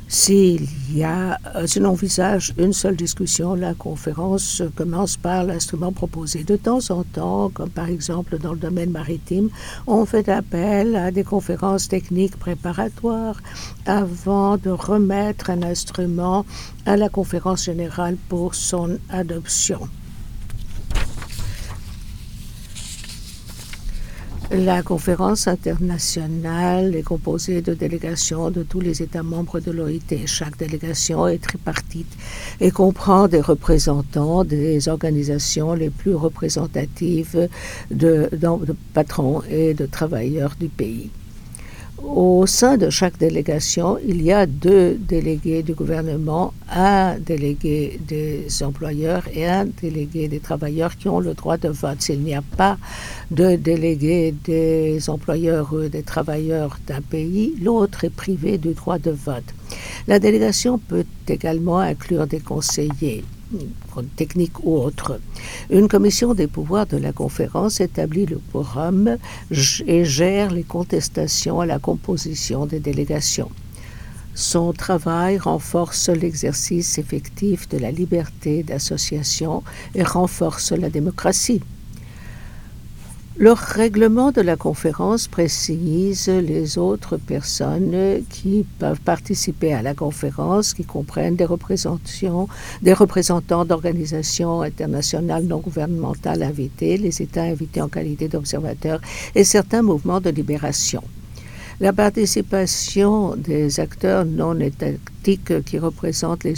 S'il 0.06 0.68
y 0.92 1.02
a, 1.02 1.38
euh, 1.56 1.66
si 1.66 1.80
l'on 1.80 1.90
envisage 1.90 2.52
une 2.58 2.72
seule 2.72 2.94
discussion, 2.94 3.54
la 3.54 3.74
conférence 3.74 4.62
commence 4.76 5.16
par 5.16 5.44
l'instrument 5.44 5.92
proposé. 5.92 6.44
De 6.44 6.56
temps 6.56 6.90
en 6.90 7.04
temps, 7.04 7.50
comme 7.50 7.70
par 7.70 7.88
exemple 7.88 8.38
dans 8.38 8.52
le 8.52 8.58
domaine 8.58 8.90
maritime, 8.90 9.48
on 9.86 10.04
fait 10.04 10.28
appel 10.28 10.94
à 10.94 11.10
des 11.10 11.24
conférences 11.24 11.88
techniques 11.88 12.36
préparatoires 12.36 13.40
avant 13.86 14.56
de 14.58 14.70
remettre 14.70 15.50
un 15.50 15.62
instrument 15.62 16.44
à 16.86 16.96
la 16.96 17.08
conférence 17.08 17.64
générale 17.64 18.16
pour 18.28 18.54
son 18.54 18.98
adoption. 19.08 19.88
La 24.56 24.84
conférence 24.84 25.48
internationale 25.48 26.94
est 26.94 27.02
composée 27.02 27.60
de 27.60 27.74
délégations 27.74 28.52
de 28.52 28.62
tous 28.62 28.78
les 28.78 29.02
États 29.02 29.24
membres 29.24 29.58
de 29.58 29.72
l'OIT. 29.72 30.26
Chaque 30.26 30.56
délégation 30.56 31.26
est 31.26 31.42
tripartite 31.42 32.16
et 32.60 32.70
comprend 32.70 33.26
des 33.26 33.40
représentants 33.40 34.44
des 34.44 34.88
organisations 34.88 35.74
les 35.74 35.90
plus 35.90 36.14
représentatives 36.14 37.48
de, 37.90 38.28
de 38.30 38.76
patrons 38.92 39.42
et 39.50 39.74
de 39.74 39.86
travailleurs 39.86 40.54
du 40.60 40.68
pays. 40.68 41.10
Au 42.06 42.46
sein 42.46 42.76
de 42.76 42.90
chaque 42.90 43.18
délégation, 43.18 43.98
il 44.06 44.22
y 44.22 44.30
a 44.30 44.44
deux 44.44 44.94
délégués 44.94 45.62
du 45.62 45.72
gouvernement, 45.72 46.52
un 46.70 47.18
délégué 47.18 47.98
des 48.06 48.46
employeurs 48.62 49.24
et 49.32 49.46
un 49.46 49.64
délégué 49.64 50.28
des 50.28 50.38
travailleurs 50.38 50.96
qui 50.96 51.08
ont 51.08 51.18
le 51.18 51.32
droit 51.32 51.56
de 51.56 51.70
vote. 51.70 52.02
S'il 52.02 52.20
n'y 52.20 52.34
a 52.34 52.42
pas 52.56 52.76
de 53.30 53.56
délégué 53.56 54.34
des 54.44 55.08
employeurs 55.08 55.72
ou 55.72 55.88
des 55.88 56.02
travailleurs 56.02 56.78
d'un 56.86 57.00
pays, 57.00 57.54
l'autre 57.60 58.04
est 58.04 58.10
privé 58.10 58.58
du 58.58 58.74
droit 58.74 58.98
de 58.98 59.10
vote. 59.10 59.54
La 60.06 60.18
délégation 60.18 60.78
peut 60.78 61.06
également 61.26 61.78
inclure 61.78 62.26
des 62.26 62.40
conseillers 62.40 63.24
technique 64.16 64.64
ou 64.64 64.76
autre. 64.76 65.20
Une 65.70 65.88
commission 65.88 66.34
des 66.34 66.46
pouvoirs 66.46 66.86
de 66.86 66.96
la 66.96 67.12
conférence 67.12 67.80
établit 67.80 68.26
le 68.26 68.40
quorum 68.52 69.16
et 69.86 70.04
gère 70.04 70.50
les 70.50 70.62
contestations 70.62 71.60
à 71.60 71.66
la 71.66 71.78
composition 71.78 72.66
des 72.66 72.80
délégations. 72.80 73.50
Son 74.34 74.72
travail 74.72 75.38
renforce 75.38 76.08
l'exercice 76.08 76.98
effectif 76.98 77.68
de 77.68 77.78
la 77.78 77.92
liberté 77.92 78.64
d'association 78.64 79.62
et 79.94 80.02
renforce 80.02 80.72
la 80.72 80.90
démocratie. 80.90 81.60
Le 83.36 83.50
règlement 83.50 84.30
de 84.30 84.40
la 84.40 84.54
conférence 84.54 85.26
précise 85.26 86.28
les 86.28 86.78
autres 86.78 87.16
personnes 87.16 88.22
qui 88.30 88.64
peuvent 88.78 89.00
participer 89.00 89.74
à 89.74 89.82
la 89.82 89.92
conférence, 89.92 90.72
qui 90.72 90.84
comprennent 90.84 91.34
des, 91.34 91.46
des 92.82 92.92
représentants 92.92 93.64
d'organisations 93.64 94.62
internationales 94.62 95.42
non 95.46 95.58
gouvernementales 95.58 96.44
invitées, 96.44 96.96
les 96.96 97.22
États 97.22 97.42
invités 97.42 97.82
en 97.82 97.88
qualité 97.88 98.28
d'observateurs 98.28 99.00
et 99.34 99.42
certains 99.42 99.82
mouvements 99.82 100.20
de 100.20 100.30
libération. 100.30 101.02
La 101.80 101.92
participation 101.92 103.34
des 103.34 103.80
acteurs 103.80 104.24
non 104.24 104.60
étatiques 104.60 105.13
qui 105.24 105.78
représentent 105.78 106.44
les 106.44 106.54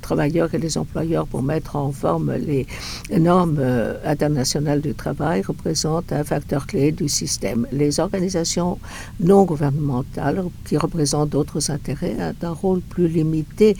travailleurs 0.00 0.54
et 0.54 0.58
les 0.58 0.76
employeurs 0.76 1.26
pour 1.26 1.42
mettre 1.42 1.76
en 1.76 1.92
forme 1.92 2.32
les 2.34 2.66
normes 3.18 3.58
euh, 3.60 3.94
internationales 4.04 4.80
du 4.80 4.94
travail 4.94 5.42
représente 5.42 6.12
un 6.12 6.24
facteur 6.24 6.66
clé 6.66 6.92
du 6.92 7.08
système. 7.08 7.66
Les 7.72 8.00
organisations 8.00 8.78
non 9.20 9.44
gouvernementales 9.44 10.44
qui 10.64 10.76
représentent 10.76 11.30
d'autres 11.30 11.70
intérêts 11.70 12.16
ont 12.20 12.46
un 12.46 12.50
rôle 12.50 12.80
plus 12.80 13.08
limité 13.08 13.76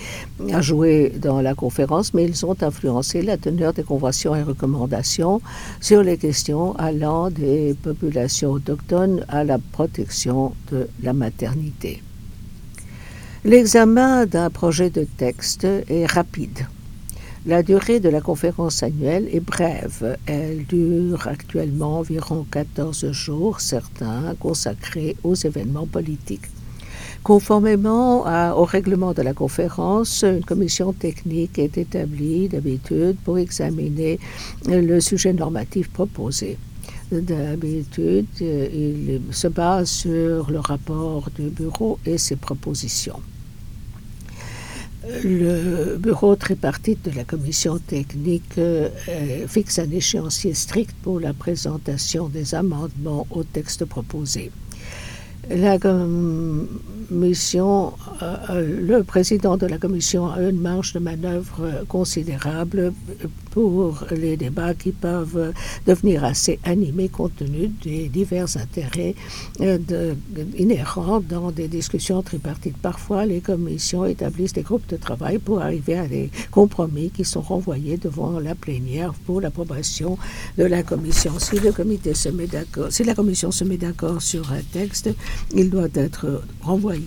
à 0.53 0.61
jouer 0.61 1.13
dans 1.21 1.41
la 1.41 1.55
conférence, 1.55 2.15
mais 2.15 2.25
ils 2.25 2.47
ont 2.47 2.57
influencé 2.61 3.23
la 3.23 3.37
teneur 3.37 3.73
des 3.73 3.83
conventions 3.83 4.35
et 4.35 4.43
recommandations 4.43 5.41
sur 5.81 6.03
les 6.03 6.17
questions 6.17 6.77
allant 6.77 7.31
des 7.31 7.75
populations 7.83 8.53
autochtones 8.53 9.25
à 9.29 9.45
la 9.45 9.59
protection 9.59 10.53
de 10.71 10.89
la 11.03 11.13
maternité. 11.13 12.03
L'examen 13.45 14.25
d'un 14.25 14.51
projet 14.51 14.89
de 14.89 15.05
texte 15.17 15.65
est 15.65 16.07
rapide. 16.07 16.69
La 17.45 17.65
durée 17.65 17.99
de 17.99 18.09
la 18.09 18.21
conférence 18.21 18.85
annuelle 18.85 19.29
est 19.33 19.41
brève. 19.41 20.17
Elle 20.27 20.65
dure 20.65 21.27
actuellement 21.27 21.99
environ 21.99 22.47
14 22.49 23.11
jours, 23.11 23.61
certains 23.61 24.37
consacrés 24.39 25.17
aux 25.25 25.35
événements 25.35 25.89
politiques. 25.89 26.47
Conformément 27.25 28.27
au 28.57 28.65
règlement 28.65 29.13
de 29.13 29.23
la 29.23 29.35
conférence, 29.35 30.23
une 30.23 30.45
commission 30.45 30.93
technique 30.93 31.59
est 31.59 31.79
établie 31.79 32.49
d'habitude 32.49 33.17
pour 33.25 33.39
examiner 33.39 34.21
le 34.69 35.01
sujet 35.01 35.33
normatif 35.33 35.91
proposé. 35.91 36.59
D'habitude, 37.11 38.27
il 38.41 39.21
se 39.33 39.49
base 39.49 39.91
sur 39.91 40.49
le 40.49 40.61
rapport 40.61 41.29
du 41.35 41.49
bureau 41.49 41.99
et 42.07 42.19
ses 42.19 42.37
propositions. 42.37 43.19
Le 45.25 45.97
bureau 45.97 46.37
tripartite 46.37 47.05
de 47.05 47.17
la 47.17 47.25
commission 47.25 47.79
technique 47.79 48.57
euh, 48.59 48.89
fixe 49.49 49.81
un 49.81 49.91
échéancier 49.91 50.55
strict 50.55 50.95
pour 51.03 51.19
la 51.19 51.33
présentation 51.33 52.29
des 52.29 52.55
amendements 52.55 53.27
au 53.31 53.43
texte 53.43 53.85
proposé. 53.85 54.53
Commission, 57.13 57.93
euh, 58.23 58.37
euh, 58.51 58.81
le 58.81 59.03
président 59.03 59.57
de 59.59 59.67
la 59.67 59.77
commission 59.77 60.29
a 60.33 60.41
une 60.41 60.61
marge 60.61 60.95
de 60.95 60.99
manœuvre 60.99 61.85
considérable 61.87 62.95
pour 63.51 64.05
les 64.11 64.39
débats 64.39 64.73
qui 64.73 64.93
peuvent 64.93 65.53
devenir 65.87 66.25
assez 66.25 66.59
animés 66.65 67.11
compte 67.11 67.37
tenu 67.37 67.69
des 67.85 68.09
divers 68.09 68.57
intérêts 68.57 69.15
euh, 69.61 70.15
inhérents 70.57 71.21
dans 71.21 71.51
des 71.51 71.69
discussions 71.69 72.23
tripartites. 72.23 72.79
Parfois, 72.79 73.27
les 73.27 73.41
commissions 73.41 74.07
établissent 74.07 74.55
des 74.55 74.63
groupes 74.63 74.89
de 74.89 74.97
travail 74.97 75.39
pour 75.39 75.61
arriver 75.61 75.99
à 75.99 76.07
des 76.09 76.31
compromis 76.51 77.11
qui 77.11 77.25
sont 77.27 77.43
renvoyés 77.43 77.99
devant 77.99 78.41
la 78.41 78.55
plénière 78.55 79.13
pour 79.27 79.43
l'approbation 79.43 80.17
de 80.57 80.65
la 80.65 80.83
commission. 80.83 81.33
Si 81.39 81.59
le 81.59 81.73
comité 81.73 82.15
se 82.15 82.31
met 82.31 82.49
si 82.89 83.05
la 83.05 83.15
commission 83.15 83.51
se 83.51 83.65
met 83.65 83.77
d'accord 83.77 84.23
sur 84.23 84.51
un 84.53 84.63
texte, 84.73 85.11
il 85.55 85.69
doit 85.69 85.95
être 85.95 86.43
renvoyé 86.63 87.02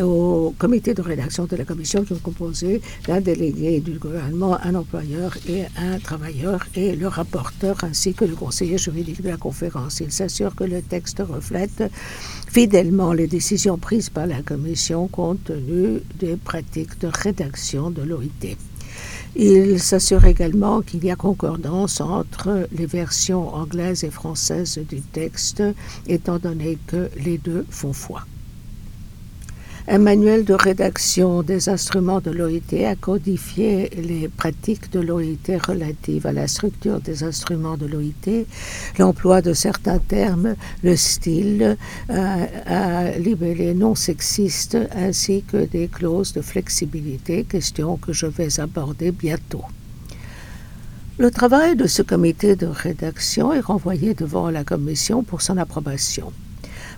au 0.00 0.54
comité 0.58 0.94
de 0.94 1.02
rédaction 1.02 1.44
de 1.46 1.56
la 1.56 1.64
commission 1.64 2.04
qui 2.04 2.14
est 2.14 2.22
composé 2.22 2.80
d'un 3.06 3.20
délégué 3.20 3.80
du 3.80 3.98
gouvernement, 3.98 4.58
un 4.62 4.74
employeur 4.74 5.36
et 5.48 5.62
un 5.76 5.98
travailleur 5.98 6.66
et 6.74 6.96
le 6.96 7.08
rapporteur 7.08 7.76
ainsi 7.82 8.14
que 8.14 8.24
le 8.24 8.34
conseiller 8.34 8.78
juridique 8.78 9.22
de 9.22 9.30
la 9.30 9.36
conférence. 9.36 10.00
Il 10.00 10.12
s'assure 10.12 10.54
que 10.54 10.64
le 10.64 10.82
texte 10.82 11.22
reflète 11.26 11.84
fidèlement 12.48 13.12
les 13.12 13.26
décisions 13.26 13.78
prises 13.78 14.10
par 14.10 14.26
la 14.26 14.42
commission 14.42 15.08
compte 15.08 15.44
tenu 15.44 16.00
des 16.18 16.36
pratiques 16.36 16.98
de 17.00 17.08
rédaction 17.08 17.90
de 17.90 18.02
l'OIT. 18.02 18.56
Il 19.38 19.80
s'assure 19.80 20.24
également 20.24 20.80
qu'il 20.80 21.04
y 21.04 21.10
a 21.10 21.16
concordance 21.16 22.00
entre 22.00 22.66
les 22.72 22.86
versions 22.86 23.54
anglaises 23.54 24.04
et 24.04 24.10
françaises 24.10 24.78
du 24.78 25.02
texte, 25.02 25.62
étant 26.06 26.38
donné 26.38 26.78
que 26.86 27.10
les 27.22 27.36
deux 27.36 27.66
font 27.68 27.92
foi. 27.92 28.22
Un 29.88 29.98
manuel 29.98 30.44
de 30.44 30.52
rédaction 30.52 31.44
des 31.44 31.68
instruments 31.68 32.20
de 32.20 32.32
l'OIT 32.32 32.84
a 32.84 32.96
codifié 32.96 33.88
les 33.90 34.26
pratiques 34.26 34.90
de 34.90 34.98
l'OIT 34.98 35.56
relatives 35.64 36.26
à 36.26 36.32
la 36.32 36.48
structure 36.48 37.00
des 37.00 37.22
instruments 37.22 37.76
de 37.76 37.86
l'OIT, 37.86 38.46
l'emploi 38.98 39.42
de 39.42 39.52
certains 39.52 40.00
termes, 40.00 40.56
le 40.82 40.96
style, 40.96 41.76
à 42.08 43.16
libellé 43.16 43.74
non 43.74 43.94
sexiste 43.94 44.76
ainsi 44.92 45.44
que 45.44 45.64
des 45.64 45.86
clauses 45.86 46.32
de 46.32 46.40
flexibilité, 46.40 47.44
question 47.44 47.96
que 47.96 48.12
je 48.12 48.26
vais 48.26 48.58
aborder 48.58 49.12
bientôt. 49.12 49.62
Le 51.18 51.30
travail 51.30 51.76
de 51.76 51.86
ce 51.86 52.02
comité 52.02 52.56
de 52.56 52.66
rédaction 52.66 53.52
est 53.52 53.60
renvoyé 53.60 54.14
devant 54.14 54.50
la 54.50 54.64
commission 54.64 55.22
pour 55.22 55.42
son 55.42 55.56
approbation. 55.58 56.32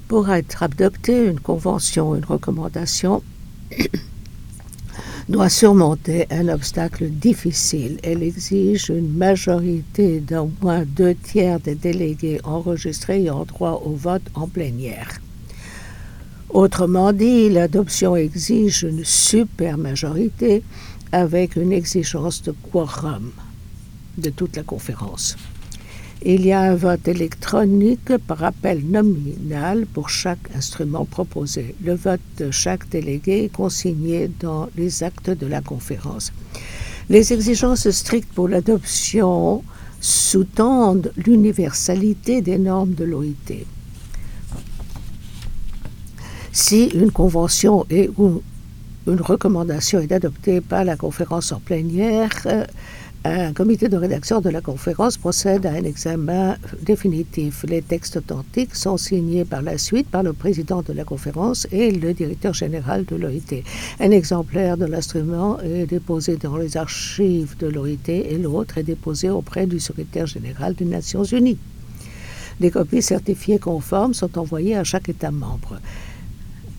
Pour 0.08 0.30
être 0.30 0.62
adoptée, 0.62 1.26
une 1.26 1.38
convention, 1.38 2.14
une 2.16 2.24
recommandation 2.24 3.22
doit 5.28 5.50
surmonter 5.50 6.26
un 6.30 6.48
obstacle 6.48 7.10
difficile. 7.10 7.98
Elle 8.02 8.22
exige 8.22 8.88
une 8.88 9.12
majorité 9.12 10.20
d'au 10.20 10.50
moins 10.62 10.84
deux 10.86 11.14
tiers 11.14 11.60
des 11.60 11.74
délégués 11.74 12.40
enregistrés 12.44 13.28
en 13.28 13.44
droit 13.44 13.82
au 13.84 13.90
vote 13.90 14.22
en 14.34 14.48
plénière. 14.48 15.20
Autrement 16.48 17.12
dit, 17.12 17.50
l'adoption 17.50 18.16
exige 18.16 18.84
une 18.84 19.04
supermajorité 19.04 20.62
avec 21.12 21.56
une 21.56 21.72
exigence 21.72 22.40
de 22.42 22.54
quorum 22.72 23.30
de 24.16 24.30
toute 24.30 24.56
la 24.56 24.62
conférence. 24.62 25.36
Il 26.24 26.44
y 26.44 26.50
a 26.50 26.60
un 26.60 26.74
vote 26.74 27.06
électronique 27.06 28.16
par 28.26 28.42
appel 28.42 28.84
nominal 28.84 29.86
pour 29.86 30.10
chaque 30.10 30.50
instrument 30.56 31.04
proposé. 31.04 31.76
Le 31.84 31.94
vote 31.94 32.20
de 32.38 32.50
chaque 32.50 32.88
délégué 32.88 33.44
est 33.44 33.52
consigné 33.52 34.28
dans 34.40 34.68
les 34.76 35.04
actes 35.04 35.30
de 35.30 35.46
la 35.46 35.60
conférence. 35.60 36.32
Les 37.08 37.32
exigences 37.32 37.88
strictes 37.90 38.32
pour 38.32 38.48
l'adoption 38.48 39.62
sous-tendent 40.00 41.12
l'universalité 41.16 42.42
des 42.42 42.58
normes 42.58 42.94
de 42.94 43.04
l'OIT. 43.04 43.64
Si 46.52 46.86
une 46.86 47.12
convention 47.12 47.86
ou 48.16 48.42
une 49.06 49.20
recommandation 49.20 50.00
est 50.00 50.10
adoptée 50.10 50.60
par 50.60 50.84
la 50.84 50.96
conférence 50.96 51.52
en 51.52 51.60
plénière, 51.60 52.66
un 53.28 53.52
comité 53.52 53.88
de 53.88 53.96
rédaction 53.96 54.40
de 54.40 54.48
la 54.48 54.60
conférence 54.60 55.18
procède 55.18 55.66
à 55.66 55.72
un 55.72 55.84
examen 55.84 56.56
définitif. 56.82 57.64
Les 57.68 57.82
textes 57.82 58.16
authentiques 58.16 58.74
sont 58.74 58.96
signés 58.96 59.44
par 59.44 59.60
la 59.60 59.76
suite 59.76 60.08
par 60.08 60.22
le 60.22 60.32
président 60.32 60.82
de 60.82 60.92
la 60.94 61.04
conférence 61.04 61.66
et 61.70 61.90
le 61.90 62.14
directeur 62.14 62.54
général 62.54 63.04
de 63.04 63.16
l'OIT. 63.16 63.62
Un 64.00 64.10
exemplaire 64.12 64.76
de 64.78 64.86
l'instrument 64.86 65.60
est 65.60 65.86
déposé 65.86 66.36
dans 66.36 66.56
les 66.56 66.76
archives 66.76 67.56
de 67.58 67.66
l'OIT 67.66 68.08
et 68.08 68.38
l'autre 68.38 68.78
est 68.78 68.82
déposé 68.82 69.28
auprès 69.28 69.66
du 69.66 69.78
secrétaire 69.78 70.26
général 70.26 70.74
des 70.74 70.86
Nations 70.86 71.24
Unies. 71.24 71.58
Des 72.60 72.70
copies 72.70 73.02
certifiées 73.02 73.58
conformes 73.58 74.14
sont 74.14 74.38
envoyées 74.38 74.76
à 74.76 74.84
chaque 74.84 75.08
État 75.08 75.30
membre. 75.30 75.78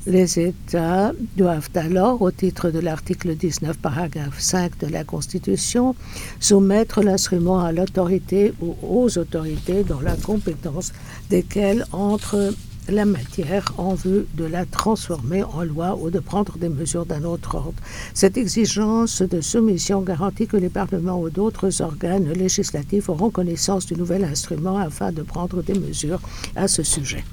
Les 0.08 0.40
États 0.40 1.12
doivent 1.36 1.70
alors, 1.76 2.22
au 2.22 2.32
titre 2.32 2.72
de 2.72 2.80
l'article 2.80 3.36
19, 3.36 3.78
paragraphe 3.78 4.40
5 4.40 4.80
de 4.80 4.88
la 4.88 5.04
Constitution, 5.04 5.94
soumettre 6.40 7.02
l'instrument 7.02 7.60
à 7.60 7.74
l'autorité 7.74 8.54
ou 8.62 8.76
aux 8.82 9.18
autorités 9.18 9.84
dont 9.84 10.00
la 10.00 10.16
compétence 10.16 10.94
desquelles 11.30 11.86
entre 11.92 12.54
la 12.88 13.04
matière 13.04 13.74
en 13.78 13.94
vue 13.94 14.26
de 14.36 14.46
la 14.46 14.66
transformer 14.66 15.44
en 15.44 15.64
loi 15.64 15.98
ou 16.02 16.10
de 16.10 16.20
prendre 16.20 16.58
des 16.58 16.70
mesures 16.70 17.06
d'un 17.06 17.26
autre 17.26 17.56
ordre. 17.56 17.82
Cette 18.14 18.38
exigence 18.38 19.22
de 19.22 19.42
soumission 19.42 20.02
garantit 20.02 20.48
que 20.48 20.58
les 20.58 20.70
parlements 20.70 21.20
ou 21.20 21.30
d'autres 21.30 21.82
organes 21.82 22.32
législatifs 22.32 23.10
auront 23.10 23.32
connaissance 23.32 23.86
du 23.86 23.96
nouvel 23.96 24.24
instrument 24.24 24.78
afin 24.78 25.12
de 25.12 25.24
prendre 25.24 25.62
des 25.62 25.78
mesures 25.78 26.22
à 26.56 26.70
ce 26.70 26.84
sujet. 26.84 27.26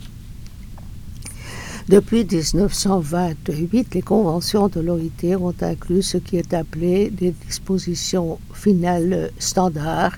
Depuis 1.89 2.25
1928, 2.25 3.95
les 3.95 4.03
conventions 4.03 4.67
de 4.67 4.81
l'OIT 4.81 5.37
ont 5.41 5.55
inclus 5.61 6.03
ce 6.03 6.19
qui 6.19 6.37
est 6.37 6.53
appelé 6.53 7.11
des 7.11 7.31
dispositions 7.47 8.41
finales 8.53 9.31
standards, 9.39 10.17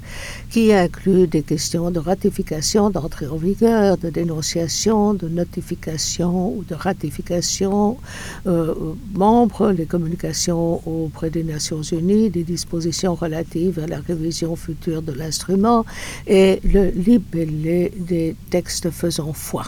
qui 0.48 0.72
incluent 0.72 1.26
des 1.26 1.42
questions 1.42 1.90
de 1.90 1.98
ratification, 1.98 2.88
d'entrée 2.88 3.26
en 3.26 3.36
vigueur, 3.36 3.98
de 3.98 4.08
dénonciation, 4.08 5.12
de 5.12 5.28
notification 5.28 6.56
ou 6.56 6.64
de 6.64 6.74
ratification 6.74 7.98
euh, 8.46 8.74
membres, 9.12 9.70
les 9.70 9.84
communications 9.84 10.80
auprès 10.88 11.28
des 11.28 11.44
Nations 11.44 11.82
Unies, 11.82 12.30
des 12.30 12.44
dispositions 12.44 13.14
relatives 13.14 13.78
à 13.78 13.86
la 13.86 14.00
révision 14.00 14.56
future 14.56 15.02
de 15.02 15.12
l'instrument 15.12 15.84
et 16.26 16.60
le 16.64 16.88
libellé 16.92 17.92
des 17.94 18.36
textes 18.48 18.88
faisant 18.88 19.34
foi. 19.34 19.64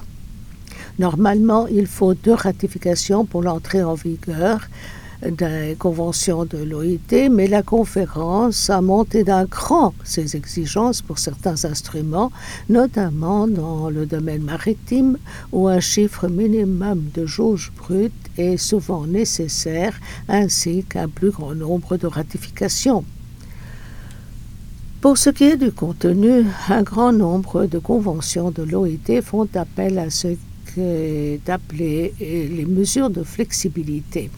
Normalement, 1.01 1.67
il 1.67 1.87
faut 1.87 2.13
deux 2.13 2.35
ratifications 2.35 3.25
pour 3.25 3.43
l'entrée 3.43 3.83
en 3.83 3.95
vigueur 3.95 4.69
des 5.23 5.75
conventions 5.79 6.45
de 6.45 6.59
l'OIT, 6.59 7.31
mais 7.31 7.47
la 7.47 7.63
conférence 7.63 8.69
a 8.69 8.83
monté 8.83 9.25
d'un 9.25 9.47
cran 9.47 9.95
ses 10.05 10.37
exigences 10.37 11.01
pour 11.01 11.19
certains 11.19 11.65
instruments, 11.65 12.31
notamment 12.69 13.49
dans 13.49 13.89
le 13.89 14.05
domaine 14.05 14.43
maritime, 14.43 15.17
où 15.53 15.69
un 15.69 15.81
chiffre 15.81 16.29
minimum 16.29 17.05
de 17.15 17.25
jauge 17.25 17.73
brute 17.79 18.13
est 18.37 18.59
souvent 18.59 19.07
nécessaire, 19.07 19.99
ainsi 20.29 20.85
qu'un 20.85 21.09
plus 21.09 21.31
grand 21.31 21.55
nombre 21.55 21.97
de 21.97 22.09
ratifications. 22.09 23.07
Pour 25.01 25.17
ce 25.17 25.31
qui 25.31 25.45
est 25.45 25.57
du 25.57 25.73
contenu, 25.73 26.45
un 26.69 26.83
grand 26.83 27.15
nombre 27.15 27.65
de 27.65 27.79
conventions 27.79 28.51
de 28.51 28.63
l'OIT 28.63 29.23
font 29.23 29.49
appel 29.55 29.99
à 29.99 30.11
ce 30.11 30.37
d'appeler 30.77 32.15
les 32.21 32.67
mesures 32.67 33.11
de 33.11 33.23
flexibilité. 33.23 34.31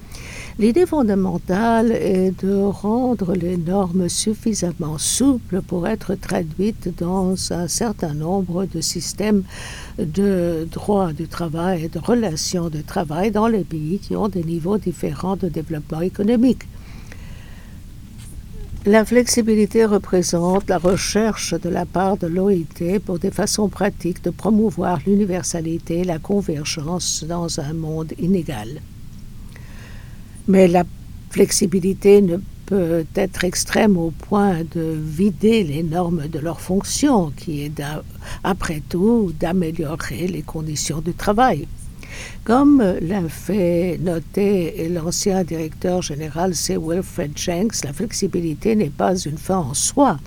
L'idée 0.59 0.85
fondamentale 0.85 1.93
est 1.93 2.45
de 2.45 2.55
rendre 2.55 3.35
les 3.35 3.57
normes 3.57 4.11
suffisamment 4.11 4.99
souples 4.99 5.63
pour 5.63 5.89
être 5.89 6.15
traduites 6.15 6.91
dans 6.99 7.35
un 7.53 7.69
certain 7.69 8.13
nombre 8.13 8.67
de 8.67 8.83
systèmes 8.83 9.45
de 9.99 10.69
droit 10.71 11.15
du 11.15 11.27
travail 11.27 11.85
et 11.85 11.89
de 11.89 11.99
relations 11.99 12.69
de 12.69 12.83
travail 12.83 13.31
dans 13.31 13.49
les 13.49 13.65
pays 13.65 13.99
qui 13.99 14.15
ont 14.15 14.29
des 14.29 14.45
niveaux 14.45 14.77
différents 14.77 15.37
de 15.37 15.49
développement 15.49 16.03
économique. 16.03 16.65
La 18.85 19.05
flexibilité 19.05 19.85
représente 19.85 20.69
la 20.69 20.77
recherche 20.77 21.55
de 21.55 21.69
la 21.69 21.87
part 21.87 22.17
de 22.17 22.27
l'OIT 22.27 22.99
pour 23.07 23.21
des 23.21 23.31
façons 23.31 23.69
pratiques 23.69 24.25
de 24.25 24.31
promouvoir 24.31 24.99
l'universalité 25.07 26.01
et 26.01 26.05
la 26.05 26.19
convergence 26.19 27.25
dans 27.29 27.61
un 27.61 27.75
monde 27.75 28.13
inégal. 28.19 28.81
Mais 30.49 30.67
la 30.67 30.83
flexibilité 31.31 32.23
ne 32.23 32.39
peut 32.67 33.07
être 33.15 33.45
extrême 33.45 33.97
au 33.97 34.11
point 34.11 34.65
de 34.75 34.99
vider 35.01 35.63
les 35.63 35.85
normes 35.85 36.27
de 36.27 36.41
leur 36.41 36.61
fonction, 36.61 37.31
qui 37.37 37.63
est 37.63 37.81
après 38.43 38.83
tout 38.89 39.33
d'améliorer 39.39 40.27
les 40.27 40.43
conditions 40.43 41.01
du 41.01 41.15
travail. 41.15 41.69
Comme 42.45 42.83
l'a 43.01 43.29
fait 43.29 43.99
noter 44.01 44.89
l'ancien 44.89 45.45
directeur 45.45 46.03
général 46.03 46.55
C. 46.55 46.77
Wilfred 46.77 47.37
Jenks, 47.37 47.85
la 47.85 47.93
flexibilité 47.93 48.75
n'est 48.75 48.91
pas 48.91 49.17
une 49.17 49.39
fin 49.39 49.59
en 49.59 49.75
soi. 49.75 50.19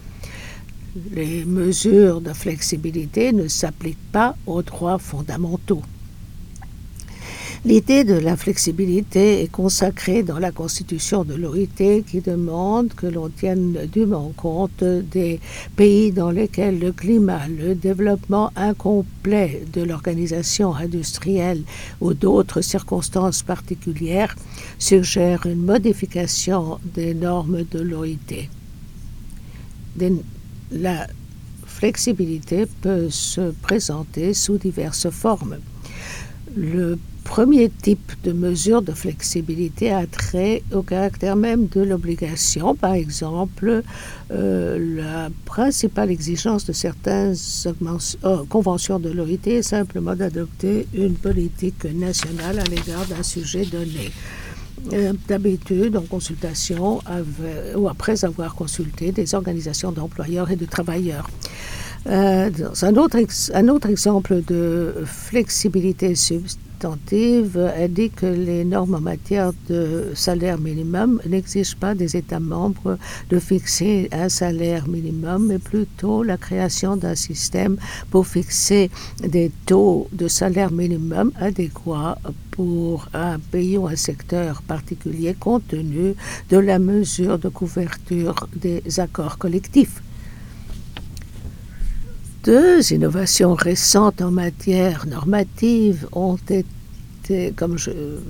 Les 1.12 1.44
mesures 1.44 2.22
de 2.22 2.32
flexibilité 2.32 3.34
ne 3.34 3.50
s'appliquent 3.50 4.12
pas 4.14 4.36
aux 4.46 4.62
droits 4.62 4.98
fondamentaux. 4.98 5.82
L'idée 7.66 8.04
de 8.04 8.14
la 8.14 8.38
flexibilité 8.38 9.42
est 9.42 9.48
consacrée 9.48 10.22
dans 10.22 10.38
la 10.38 10.52
constitution 10.52 11.24
de 11.24 11.34
l'OIT 11.34 12.04
qui 12.06 12.22
demande 12.22 12.94
que 12.94 13.08
l'on 13.08 13.30
tienne 13.30 13.90
dûment 13.92 14.32
compte 14.38 14.84
des 14.84 15.40
pays 15.76 16.12
dans 16.12 16.30
lesquels 16.30 16.78
le 16.78 16.92
climat, 16.92 17.48
le 17.48 17.74
développement 17.74 18.52
incomplet 18.56 19.64
de 19.74 19.82
l'organisation 19.82 20.76
industrielle 20.76 21.64
ou 22.02 22.14
d'autres 22.14 22.62
circonstances 22.62 23.42
particulières 23.42 24.36
suggèrent 24.78 25.48
une 25.48 25.66
modification 25.66 26.78
des 26.94 27.16
normes 27.16 27.64
de 27.64 27.80
l'OIT. 27.80 28.48
La 30.72 31.08
flexibilité 31.66 32.68
peut 32.82 33.10
se 33.10 33.50
présenter 33.64 34.36
sous 34.36 34.60
diverses 34.60 35.10
formes. 35.10 35.58
Le 36.56 37.00
premier 37.26 37.70
type 37.70 38.14
de 38.24 38.32
mesure 38.32 38.82
de 38.84 38.94
flexibilité 38.94 39.92
a 39.92 40.06
trait 40.06 40.64
au 40.72 40.84
caractère 40.84 41.36
même 41.36 41.68
de 41.68 41.82
l'obligation. 41.82 42.76
Par 42.76 42.94
exemple, 42.94 43.82
euh, 44.32 44.96
la 44.96 45.30
principale 45.44 46.12
exigence 46.12 46.66
de 46.66 46.72
certaines 46.72 47.36
euh, 47.66 48.44
conventions 48.48 49.00
de 49.00 49.10
l'OIT 49.10 49.48
est 49.48 49.64
simplement 49.64 50.16
d'adopter 50.16 50.88
une 50.94 51.16
politique 51.16 51.84
nationale 51.96 52.60
à 52.60 52.64
l'égard 52.64 53.06
d'un 53.08 53.24
sujet 53.24 53.66
donné. 53.66 54.12
Euh, 54.94 55.14
d'habitude, 55.28 55.98
en 55.98 56.04
consultation 56.04 57.02
ou 57.76 57.90
après 57.90 58.24
avoir 58.24 58.54
consulté 58.54 59.12
des 59.12 59.34
organisations 59.34 59.92
d'employeurs 59.92 60.52
et 60.52 60.56
de 60.56 60.66
travailleurs. 60.66 61.28
un, 62.06 62.98
autre 62.98 63.90
exemple 63.90 64.44
de 64.46 64.94
flexibilité 65.06 66.14
substantielle 66.76 67.74
indique 67.78 68.16
que 68.18 68.26
les 68.26 68.66
normes 68.66 68.96
en 68.96 69.02
matière 69.02 69.52
de 69.70 70.12
salaire 70.14 70.60
minimum 70.60 71.22
n'exigent 71.26 71.76
pas 71.76 71.96
des 71.96 72.16
États 72.18 72.40
membres 72.40 72.98
de 73.30 73.40
fixer 73.40 74.10
un 74.12 74.30
salaire 74.30 74.88
minimum, 74.88 75.48
mais 75.48 75.60
plutôt 75.60 76.24
la 76.24 76.38
création 76.38 76.98
d'un 76.98 77.16
système 77.16 77.78
pour 78.12 78.28
fixer 78.28 78.90
des 79.22 79.52
taux 79.66 80.08
de 80.12 80.28
salaire 80.28 80.72
minimum 80.72 81.32
adéquats 81.40 82.18
pour 82.52 83.08
un 83.14 83.40
pays 83.40 83.78
ou 83.78 83.88
un 83.88 83.96
secteur 83.96 84.62
particulier 84.62 85.34
compte 85.34 85.68
tenu 85.68 86.16
de 86.50 86.58
la 86.58 86.80
mesure 86.80 87.40
de 87.40 87.50
couverture 87.50 88.48
des 88.56 89.00
accords 89.00 89.38
collectifs. 89.38 90.02
Deux 92.46 92.94
innovations 92.94 93.56
récentes 93.56 94.22
en 94.22 94.30
matière 94.30 95.08
normative 95.08 96.08
ont 96.12 96.36
été 96.36 96.68
comme 97.56 97.78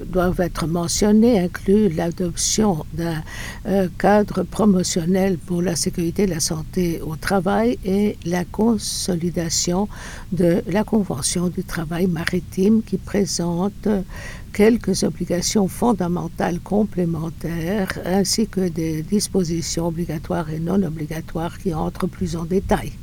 doivent 0.08 0.40
être 0.40 0.68
mentionnés, 0.68 1.38
inclut 1.38 1.90
l'adoption 1.90 2.86
d'un 2.94 3.22
euh, 3.66 3.90
cadre 4.00 4.44
promotionnel 4.44 5.38
pour 5.38 5.62
la 5.62 5.76
sécurité 5.76 6.24
et 6.24 6.28
la 6.28 6.40
santé 6.40 7.02
au 7.02 7.18
travail 7.18 7.78
et 7.84 8.18
la 8.24 8.46
consolidation 8.46 9.90
de 10.32 10.64
la 10.66 10.86
Convention 10.86 11.50
du 11.50 11.66
travail 11.66 12.08
maritime 12.08 12.84
qui 12.84 12.96
présente 12.96 13.90
quelques 14.54 15.04
obligations 15.04 15.68
fondamentales 15.68 16.62
complémentaires 16.62 18.00
ainsi 18.06 18.48
que 18.48 18.70
des 18.70 19.02
dispositions 19.02 19.88
obligatoires 19.88 20.50
et 20.52 20.60
non 20.60 20.82
obligatoires 20.84 21.58
qui 21.58 21.74
entrent 21.74 22.08
plus 22.08 22.38
en 22.38 22.46
détail. 22.46 22.94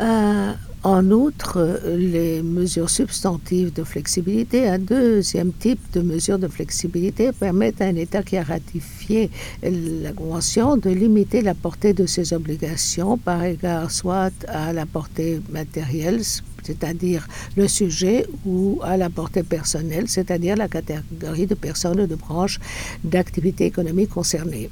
Euh, 0.00 0.52
en 0.84 1.12
outre, 1.12 1.80
les 1.96 2.42
mesures 2.42 2.90
substantives 2.90 3.72
de 3.72 3.84
flexibilité, 3.84 4.68
un 4.68 4.80
deuxième 4.80 5.52
type 5.52 5.78
de 5.92 6.00
mesures 6.00 6.40
de 6.40 6.48
flexibilité 6.48 7.30
permettent 7.30 7.80
à 7.80 7.84
un 7.84 7.94
État 7.94 8.24
qui 8.24 8.36
a 8.36 8.42
ratifié 8.42 9.30
la 9.62 10.12
Convention 10.12 10.76
de 10.76 10.90
limiter 10.90 11.40
la 11.40 11.54
portée 11.54 11.92
de 11.92 12.04
ses 12.06 12.32
obligations 12.32 13.16
par 13.16 13.44
égard 13.44 13.92
soit 13.92 14.32
à 14.48 14.72
la 14.72 14.84
portée 14.84 15.40
matérielle, 15.50 16.22
c'est-à-dire 16.64 17.28
le 17.56 17.68
sujet, 17.68 18.26
ou 18.44 18.80
à 18.82 18.96
la 18.96 19.08
portée 19.08 19.44
personnelle, 19.44 20.08
c'est-à-dire 20.08 20.56
la 20.56 20.66
catégorie 20.66 21.46
de 21.46 21.54
personnes 21.54 22.00
ou 22.00 22.06
de 22.08 22.16
branches 22.16 22.58
d'activité 23.04 23.66
économique 23.66 24.10
concernées. 24.10 24.68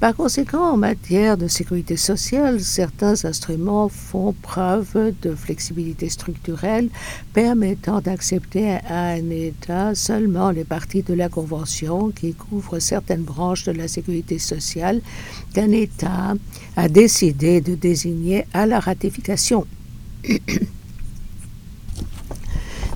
Par 0.00 0.16
conséquent, 0.16 0.72
en 0.72 0.76
matière 0.78 1.36
de 1.36 1.46
sécurité 1.46 1.98
sociale, 1.98 2.60
certains 2.60 3.26
instruments 3.26 3.90
font 3.90 4.32
preuve 4.32 5.12
de 5.20 5.34
flexibilité 5.34 6.08
structurelle 6.08 6.88
permettant 7.34 8.00
d'accepter 8.00 8.78
à 8.88 9.08
un 9.08 9.28
État 9.28 9.94
seulement 9.94 10.52
les 10.52 10.64
parties 10.64 11.02
de 11.02 11.12
la 11.12 11.28
Convention 11.28 12.08
qui 12.12 12.32
couvrent 12.32 12.78
certaines 12.78 13.24
branches 13.24 13.64
de 13.64 13.72
la 13.72 13.88
sécurité 13.88 14.38
sociale 14.38 15.02
qu'un 15.52 15.70
État 15.70 16.34
a 16.76 16.88
décidé 16.88 17.60
de 17.60 17.74
désigner 17.74 18.46
à 18.54 18.64
la 18.64 18.80
ratification. 18.80 19.66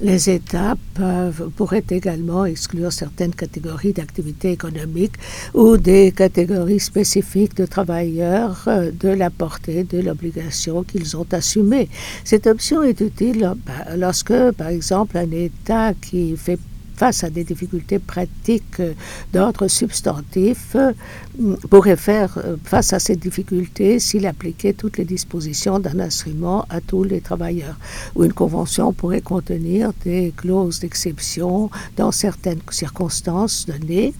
Les 0.04 0.28
États 0.28 0.76
peuvent, 0.92 1.48
pourraient 1.56 1.86
également 1.88 2.44
exclure 2.44 2.92
certaines 2.92 3.34
catégories 3.34 3.94
d'activités 3.94 4.52
économiques 4.52 5.14
ou 5.54 5.78
des 5.78 6.12
catégories 6.12 6.78
spécifiques 6.78 7.56
de 7.56 7.64
travailleurs 7.64 8.64
euh, 8.66 8.90
de 8.90 9.08
la 9.08 9.30
portée 9.30 9.82
de 9.84 10.00
l'obligation 10.02 10.82
qu'ils 10.82 11.16
ont 11.16 11.26
assumée. 11.32 11.88
Cette 12.22 12.46
option 12.46 12.82
est 12.82 13.00
utile 13.00 13.44
euh, 13.44 13.96
lorsque, 13.96 14.34
par 14.58 14.68
exemple, 14.68 15.16
un 15.16 15.30
État 15.30 15.94
qui 15.94 16.36
fait 16.36 16.58
face 16.96 17.24
à 17.24 17.30
des 17.30 17.44
difficultés 17.44 17.98
pratiques 17.98 18.80
euh, 18.80 18.92
d'ordre 19.32 19.68
substantif, 19.68 20.76
euh, 20.76 20.92
pourrait 21.70 21.96
faire 21.96 22.38
euh, 22.38 22.56
face 22.64 22.92
à 22.92 22.98
ces 22.98 23.16
difficultés 23.16 23.98
s'il 23.98 24.26
appliquait 24.26 24.72
toutes 24.72 24.98
les 24.98 25.04
dispositions 25.04 25.78
d'un 25.78 25.98
instrument 26.00 26.66
à 26.70 26.80
tous 26.80 27.04
les 27.04 27.20
travailleurs. 27.20 27.76
Ou 28.14 28.24
une 28.24 28.32
convention 28.32 28.92
pourrait 28.92 29.20
contenir 29.20 29.92
des 30.04 30.32
clauses 30.36 30.80
d'exception 30.80 31.70
dans 31.96 32.12
certaines 32.12 32.60
circonstances 32.70 33.66
données. 33.66 34.14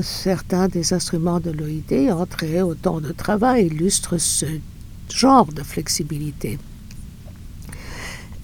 Certains 0.00 0.68
des 0.68 0.94
instruments 0.94 1.40
de 1.40 1.50
l'OIT 1.50 2.10
entrés 2.10 2.62
au 2.62 2.74
temps 2.74 3.00
de 3.00 3.12
travail 3.12 3.66
illustrent 3.66 4.16
ce 4.16 4.46
genre 5.10 5.52
de 5.52 5.62
flexibilité. 5.62 6.58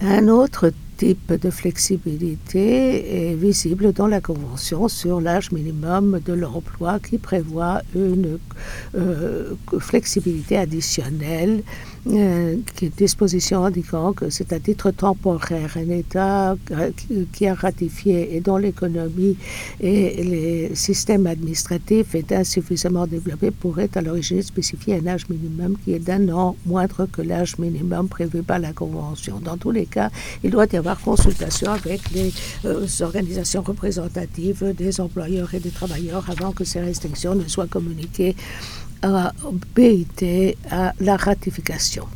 Un 0.01 0.27
autre 0.27 0.71
type 0.99 1.31
de 1.31 1.49
flexibilité 1.49 3.29
est 3.29 3.33
visible 3.33 3.93
dans 3.93 4.07
la 4.07 4.19
Convention 4.19 4.89
sur 4.89 5.21
l'âge 5.21 5.49
minimum 5.53 6.19
de 6.25 6.33
l'emploi 6.33 6.99
qui 6.99 7.17
prévoit 7.17 7.81
une 7.95 8.37
euh, 8.95 9.53
flexibilité 9.79 10.57
additionnelle 10.57 11.63
euh, 12.07 12.55
disposition 12.97 13.65
indiquant 13.65 14.13
que 14.13 14.29
c'est 14.29 14.53
à 14.53 14.59
titre 14.59 14.91
temporaire 14.91 15.75
un 15.75 15.89
État 15.89 16.55
qui 17.33 17.47
a 17.47 17.53
ratifié 17.53 18.35
et 18.35 18.39
dont 18.39 18.57
l'économie 18.57 19.35
et 19.81 20.23
les 20.23 20.75
systèmes 20.75 21.27
administratifs 21.27 22.15
est 22.15 22.31
insuffisamment 22.31 23.05
développés 23.05 23.51
pourrait 23.51 23.89
à 23.95 24.01
l'origine 24.01 24.41
spécifier 24.41 24.95
un 24.95 25.07
âge 25.07 25.27
minimum 25.29 25.75
qui 25.83 25.93
est 25.93 25.99
d'un 25.99 26.29
an 26.29 26.55
moindre 26.65 27.05
que 27.05 27.21
l'âge 27.21 27.57
minimum 27.57 28.07
prévu 28.07 28.43
par 28.43 28.59
la 28.59 28.73
Convention. 28.73 29.39
Dans 29.39 29.57
tous 29.57 29.71
les 29.71 29.85
cas, 29.85 30.09
il 30.43 30.51
doit 30.51 30.67
y 30.71 30.77
avoir 30.77 30.99
consultation 30.99 31.71
avec 31.71 32.11
les 32.11 32.31
euh, 32.65 32.85
organisations 33.01 33.61
représentatives 33.61 34.73
des 34.77 35.01
employeurs 35.01 35.53
et 35.53 35.59
des 35.59 35.69
travailleurs 35.69 36.29
avant 36.29 36.51
que 36.51 36.63
ces 36.63 36.79
restrictions 36.79 37.35
ne 37.35 37.47
soient 37.47 37.67
communiquées 37.67 38.35
obéité 39.43 40.57
à 40.69 40.93
la 40.99 41.17
ratification. 41.17 42.07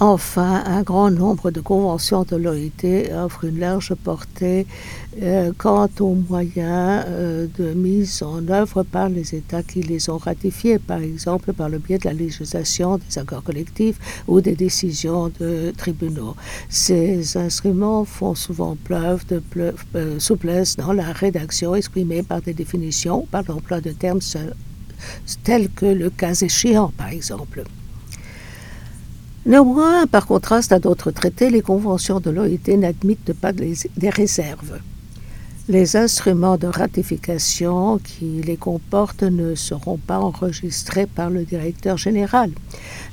Enfin, 0.00 0.64
un 0.66 0.82
grand 0.82 1.12
nombre 1.12 1.52
de 1.52 1.60
conventions 1.60 2.24
de 2.24 2.34
l'OIT 2.34 3.12
offrent 3.14 3.44
une 3.44 3.60
large 3.60 3.94
portée 3.94 4.66
euh, 5.22 5.52
quant 5.56 5.88
aux 6.00 6.14
moyens 6.14 7.04
euh, 7.06 7.46
de 7.56 7.72
mise 7.74 8.20
en 8.24 8.48
œuvre 8.48 8.82
par 8.82 9.08
les 9.08 9.36
États 9.36 9.62
qui 9.62 9.82
les 9.82 10.10
ont 10.10 10.18
ratifiés, 10.18 10.80
par 10.80 10.98
exemple 10.98 11.52
par 11.52 11.68
le 11.68 11.78
biais 11.78 11.98
de 11.98 12.06
la 12.06 12.12
législation 12.12 12.98
des 12.98 13.18
accords 13.20 13.44
collectifs 13.44 14.24
ou 14.26 14.40
des 14.40 14.56
décisions 14.56 15.30
de 15.38 15.72
tribunaux. 15.76 16.34
Ces 16.68 17.36
instruments 17.36 18.04
font 18.04 18.34
souvent 18.34 18.76
preuve 18.82 19.24
de 19.28 19.40
euh, 19.94 20.18
souplesse 20.18 20.76
dans 20.76 20.92
la 20.92 21.12
rédaction 21.12 21.76
exprimée 21.76 22.24
par 22.24 22.42
des 22.42 22.52
définitions, 22.52 23.28
par 23.30 23.44
l'emploi 23.46 23.80
de 23.80 23.92
termes 23.92 24.18
tels 25.44 25.70
que 25.70 25.86
le 25.86 26.10
cas 26.10 26.34
échéant, 26.34 26.92
par 26.96 27.10
exemple. 27.10 27.62
Néanmoins, 29.46 30.06
par 30.06 30.26
contraste 30.26 30.72
à 30.72 30.78
d'autres 30.78 31.10
traités, 31.10 31.50
les 31.50 31.60
conventions 31.60 32.18
de 32.18 32.30
l'OIT 32.30 32.76
n'admettent 32.78 33.34
pas 33.34 33.52
des 33.52 34.10
réserves. 34.10 34.80
Les 35.68 35.96
instruments 35.96 36.56
de 36.56 36.66
ratification 36.66 37.98
qui 37.98 38.42
les 38.42 38.56
comportent 38.56 39.22
ne 39.22 39.54
seront 39.54 39.98
pas 39.98 40.18
enregistrés 40.18 41.06
par 41.06 41.28
le 41.28 41.44
directeur 41.44 41.98
général. 41.98 42.50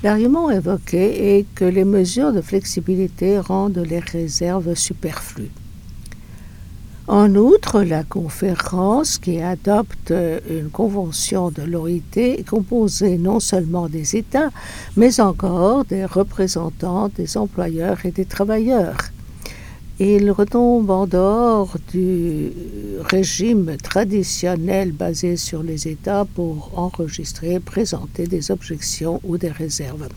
L'argument 0.04 0.50
évoqué 0.50 1.38
est 1.38 1.46
que 1.56 1.66
les 1.66 1.86
mesures 1.86 2.34
de 2.34 2.42
flexibilité 2.42 3.38
rendent 3.40 3.86
les 3.90 4.00
réserves 4.00 4.74
superflues. 4.76 5.52
En 7.08 7.36
outre, 7.36 7.82
la 7.82 8.04
conférence 8.04 9.18
qui 9.18 9.42
adopte 9.42 10.14
une 10.50 10.70
convention 10.70 11.50
de 11.50 11.64
l'OIT 11.64 12.18
est 12.18 12.48
composée 12.48 13.18
non 13.18 13.40
seulement 13.40 13.90
des 13.90 14.16
États, 14.16 14.52
mais 14.96 15.20
encore 15.20 15.84
des 15.86 16.06
représentants 16.06 17.10
des 17.10 17.38
employeurs 17.38 18.06
et 18.06 18.12
des 18.12 18.26
travailleurs. 18.26 18.98
Il 20.00 20.32
retombe 20.32 20.90
en 20.90 21.06
dehors 21.06 21.76
du 21.92 22.52
régime 23.02 23.78
traditionnel 23.78 24.92
basé 24.92 25.38
sur 25.38 25.64
les 25.64 25.88
États 25.88 26.26
pour 26.26 26.72
enregistrer, 26.76 27.60
présenter 27.60 28.26
des 28.26 28.52
objections 28.52 29.20
ou 29.24 29.38
des 29.38 29.52
réserves. 29.52 30.08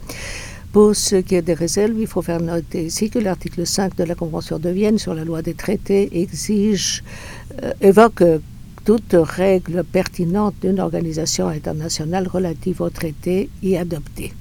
Pour 0.75 0.97
ce 0.97 1.15
qui 1.15 1.37
est 1.37 1.43
des 1.43 1.55
réserves, 1.55 1.95
il 2.01 2.09
faut 2.09 2.21
faire 2.21 2.41
noter 2.41 2.87
ici 2.87 3.09
que 3.09 3.21
l'article 3.21 3.65
5 3.65 3.95
de 3.95 4.03
la 4.03 4.17
Convention 4.17 4.59
de 4.59 4.71
Vienne 4.71 4.99
sur 4.99 5.15
la 5.15 5.25
loi 5.25 5.41
des 5.41 5.55
traités 5.55 6.21
exige, 6.21 7.05
euh, 7.63 7.73
évoque 7.81 8.25
toute 8.85 9.15
règle 9.15 9.85
pertinente 9.85 10.57
d'une 10.63 10.81
organisation 10.81 11.47
internationale 11.47 12.27
relative 12.27 12.81
aux 12.81 12.91
traités 12.91 13.51
y 13.63 13.77
adoptée. 13.77 14.33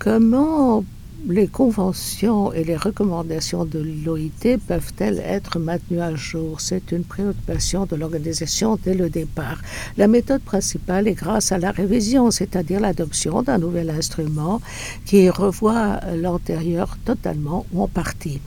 Comment 0.00 0.84
les 1.28 1.46
conventions 1.46 2.52
et 2.52 2.64
les 2.64 2.76
recommandations 2.76 3.64
de 3.64 3.78
l'OIT 3.78 4.58
peuvent-elles 4.66 5.20
être 5.20 5.58
maintenues 5.58 6.00
à 6.00 6.14
jour? 6.14 6.60
C'est 6.60 6.90
une 6.92 7.04
préoccupation 7.04 7.86
de 7.86 7.96
l'organisation 7.96 8.78
dès 8.82 8.94
le 8.94 9.08
départ. 9.08 9.58
La 9.96 10.08
méthode 10.08 10.42
principale 10.42 11.06
est 11.06 11.14
grâce 11.14 11.52
à 11.52 11.58
la 11.58 11.70
révision, 11.70 12.30
c'est-à-dire 12.30 12.80
l'adoption 12.80 13.42
d'un 13.42 13.58
nouvel 13.58 13.90
instrument 13.90 14.60
qui 15.04 15.30
revoit 15.30 16.00
l'antérieur 16.16 16.96
totalement 17.04 17.66
ou 17.72 17.82
en 17.82 17.88
partie. 17.88 18.40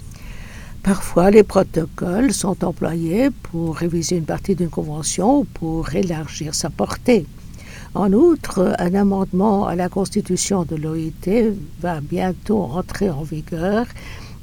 Parfois, 0.84 1.32
les 1.32 1.44
protocoles 1.44 2.32
sont 2.34 2.64
employés 2.64 3.30
pour 3.32 3.78
réviser 3.78 4.18
une 4.18 4.26
partie 4.26 4.56
d'une 4.56 4.70
convention 4.70 5.40
ou 5.40 5.44
pour 5.46 5.96
élargir 5.96 6.54
sa 6.54 6.70
portée. 6.70 7.26
En 7.96 8.12
outre, 8.12 8.76
un 8.78 8.94
amendement 8.94 9.68
à 9.68 9.76
la 9.76 9.88
constitution 9.88 10.66
de 10.66 10.76
l'OIT 10.76 11.56
va 11.80 12.02
bientôt 12.02 12.62
entrer 12.62 13.10
en 13.10 13.24
vigueur 13.24 13.86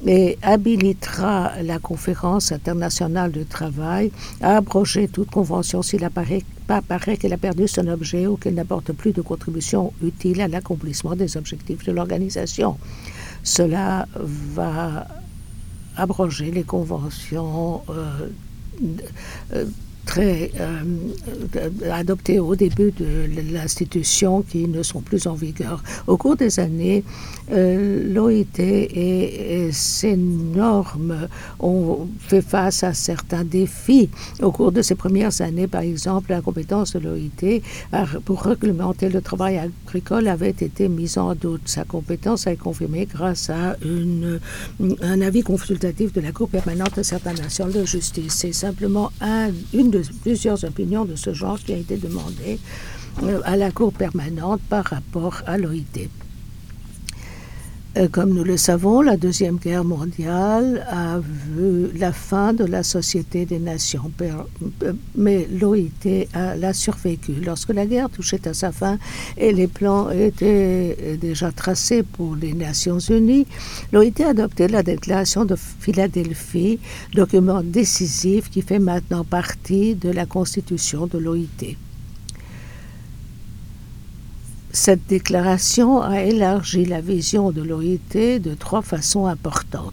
et 0.07 0.39
habilitera 0.41 1.63
la 1.63 1.79
conférence 1.79 2.51
internationale 2.51 3.31
du 3.31 3.45
travail 3.45 4.11
à 4.41 4.57
abroger 4.57 5.07
toute 5.07 5.31
convention 5.31 5.83
s'il 5.83 6.03
apparaît, 6.03 6.43
apparaît 6.67 7.19
qu'elle 7.19 7.35
a 7.35 7.37
perdu 7.37 7.69
son 7.69 7.87
objet 7.89 8.27
ou 8.27 8.39
qu'elle 8.39 8.55
n'apporte 8.55 8.93
plus 8.93 9.13
de 9.13 9.21
contribution 9.21 9.93
utile 10.03 10.41
à 10.41 10.49
l'accomplissement 10.49 11.15
des 11.15 11.37
objectifs 11.37 11.85
de 11.85 11.93
l'organisation. 11.93 12.79
Cela 13.43 14.09
va 14.17 15.07
abroger 15.99 16.51
les 16.51 16.65
conventions 16.65 17.83
euh, 17.91 18.29
euh, 19.53 19.67
très 20.13 20.51
euh, 20.61 21.71
adoptés 21.91 22.39
au 22.39 22.55
début 22.55 22.93
de 22.93 23.07
l'institution 23.51 24.43
qui 24.43 24.69
ne 24.69 24.83
sont 24.83 25.01
plus 25.01 25.27
en 25.27 25.33
vigueur. 25.33 25.83
Au 26.07 26.19
cours 26.19 26.37
des 26.37 26.61
années, 26.61 27.03
euh, 27.51 28.13
l'OIT 28.13 28.59
et, 28.59 29.71
ses 29.73 30.17
normes 30.17 31.29
ont 31.61 32.07
fait 32.21 32.43
face 32.43 32.83
à 32.85 32.93
certains 32.93 33.45
défis. 33.45 34.11
Au 34.43 34.53
cours 34.53 34.71
de 34.71 34.83
ces 34.83 34.97
premières 34.97 35.41
années, 35.41 35.67
par 35.67 35.81
exemple, 35.81 36.31
la 36.31 36.43
compétence 36.43 36.93
de 36.95 36.99
l'OIT 36.99 37.63
pour 38.27 38.43
réglementer 38.43 39.09
le 39.09 39.23
travail 39.23 39.57
agricole 39.59 40.29
avait 40.29 40.51
été 40.51 40.91
mise 40.91 41.17
en 41.17 41.35
doute. 41.35 41.63
Sa 41.65 41.85
compétence 41.85 42.47
a 42.47 42.53
été 42.53 42.61
confirmée 42.61 43.07
grâce 43.07 43.49
à 43.49 43.77
un 45.03 45.21
avis 45.23 45.43
consultatif 45.43 46.13
de 46.13 46.21
la 46.21 46.33
Cour 46.33 46.51
permanente 46.51 46.99
de 46.99 47.03
certaines 47.03 47.39
nations 47.39 47.69
de 47.69 47.87
justice. 47.87 48.35
C'est 48.35 48.53
simplement 48.53 49.11
un, 49.23 49.49
une 49.73 49.91
de 49.91 50.02
plusieurs 50.23 50.65
opinions 50.65 51.05
de 51.05 51.17
ce 51.17 51.33
genre 51.33 51.59
qui 51.59 51.73
a 51.73 51.77
été 51.77 51.97
demandée 51.97 52.59
euh, 53.23 53.41
à 53.45 53.57
la 53.57 53.71
Cour 53.71 53.93
permanente 53.93 54.61
par 54.69 54.85
rapport 54.85 55.43
à 55.47 55.59
l'OIT. 55.59 56.09
Euh, 57.99 58.09
comme 58.09 58.33
nous 58.33 58.45
le 58.45 58.57
savons, 58.57 59.03
la 59.03 59.19
Deuxième 59.19 59.57
Guerre 59.57 59.85
mondiale 59.85 60.87
a 60.91 61.19
vu 61.19 61.91
la 61.95 62.13
fin 62.13 62.55
de 62.55 62.65
la 62.65 62.83
Société 62.83 63.45
des 63.45 63.59
Nations, 63.59 64.11
euh, 64.23 64.93
mais 65.15 65.47
l'OIT 65.61 66.27
l'a 66.35 66.73
survécu. 66.73 67.33
Lorsque 67.45 67.69
la 67.69 67.85
guerre 67.85 68.09
touchait 68.09 68.49
à 68.49 68.55
sa 68.55 68.73
fin 68.73 68.99
et 69.37 69.53
les 69.53 69.67
plans 69.67 70.11
étaient 70.11 71.19
déjà 71.21 71.53
tracés 71.53 72.03
pour 72.03 72.35
les 72.35 72.55
Nations 72.55 72.99
Unies, 72.99 73.47
l'OIT 73.93 74.23
a 74.25 74.31
adopté 74.31 74.69
la 74.69 74.83
Déclaration 74.83 75.45
de 75.45 75.57
Philadelphie, 75.57 76.79
document 77.15 77.63
décisif 77.63 78.49
qui 78.49 78.63
fait 78.63 78.79
maintenant 78.79 79.25
partie 79.25 79.95
de 79.97 80.09
la 80.09 80.25
Constitution 80.25 81.07
de 81.07 81.19
l'OIT. 81.19 81.77
Cette 84.75 85.07
déclaration 85.07 86.01
a 86.01 86.23
élargi 86.23 86.87
la 86.87 87.03
vision 87.03 87.51
de 87.51 87.61
l'OIT 87.61 88.39
de 88.41 88.55
trois 88.55 88.81
façons 88.81 89.27
importantes. 89.27 89.93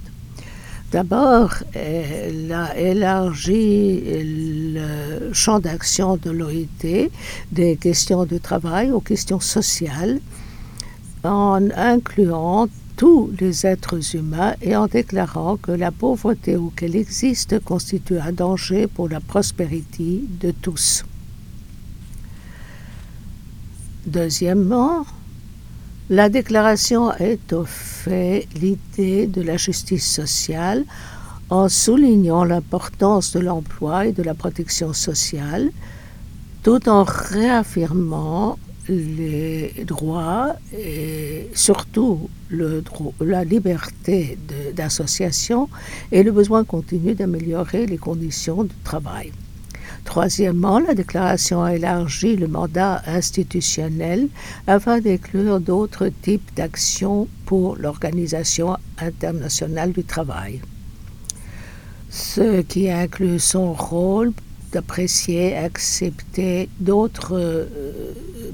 D'abord, 0.93 1.53
elle 1.73 2.49
a 2.53 2.79
élargi 2.79 4.01
le 4.05 5.33
champ 5.33 5.59
d'action 5.59 6.15
de 6.15 6.31
l'OIT 6.31 7.09
des 7.51 7.75
questions 7.75 8.25
de 8.25 8.37
travail 8.37 8.91
aux 8.91 9.01
questions 9.01 9.41
sociales 9.41 10.21
en 11.25 11.59
incluant 11.75 12.69
tous 12.95 13.31
les 13.37 13.65
êtres 13.65 14.15
humains 14.15 14.55
et 14.61 14.77
en 14.77 14.87
déclarant 14.87 15.57
que 15.57 15.73
la 15.73 15.91
pauvreté 15.91 16.55
où 16.55 16.71
qu'elle 16.73 16.95
existe 16.95 17.59
constitue 17.59 18.17
un 18.17 18.31
danger 18.31 18.87
pour 18.87 19.09
la 19.09 19.19
prospérité 19.19 20.23
de 20.39 20.51
tous. 20.51 21.03
Deuxièmement, 24.05 25.05
la 26.09 26.29
déclaration 26.29 27.13
étoffé 27.17 28.47
l'idée 28.55 29.27
de 29.27 29.41
la 29.41 29.57
justice 29.57 30.09
sociale 30.09 30.85
en 31.49 31.67
soulignant 31.67 32.43
l'importance 32.43 33.33
de 33.33 33.39
l'emploi 33.39 34.07
et 34.07 34.11
de 34.11 34.23
la 34.23 34.33
protection 34.33 34.93
sociale, 34.93 35.69
tout 36.63 36.87
en 36.87 37.03
réaffirmant 37.03 38.57
les 38.87 39.85
droits 39.85 40.55
et 40.73 41.49
surtout 41.53 42.29
le 42.49 42.83
la 43.19 43.43
liberté 43.43 44.37
d'association 44.75 45.69
et 46.11 46.23
le 46.23 46.31
besoin 46.31 46.63
continu 46.63 47.13
d'améliorer 47.13 47.85
les 47.85 47.97
conditions 47.97 48.63
de 48.63 48.71
travail. 48.83 49.31
Troisièmement, 50.09 50.79
la 50.79 50.95
déclaration 50.95 51.61
a 51.61 51.75
élargi 51.75 52.35
le 52.35 52.47
mandat 52.47 53.03
institutionnel 53.05 54.27
afin 54.65 55.01
d'inclure 55.01 55.59
d'autres 55.59 56.09
types 56.23 56.49
d'actions 56.55 57.27
pour 57.45 57.75
l'Organisation 57.75 58.75
internationale 58.97 59.91
du 59.91 60.03
travail, 60.03 60.61
ce 62.09 62.61
qui 62.61 62.89
inclut 62.89 63.37
son 63.37 63.71
rôle 63.73 64.33
d'apprécier, 64.71 65.55
accepter 65.55 66.69
d'autres 66.79 67.37
euh, 67.37 67.65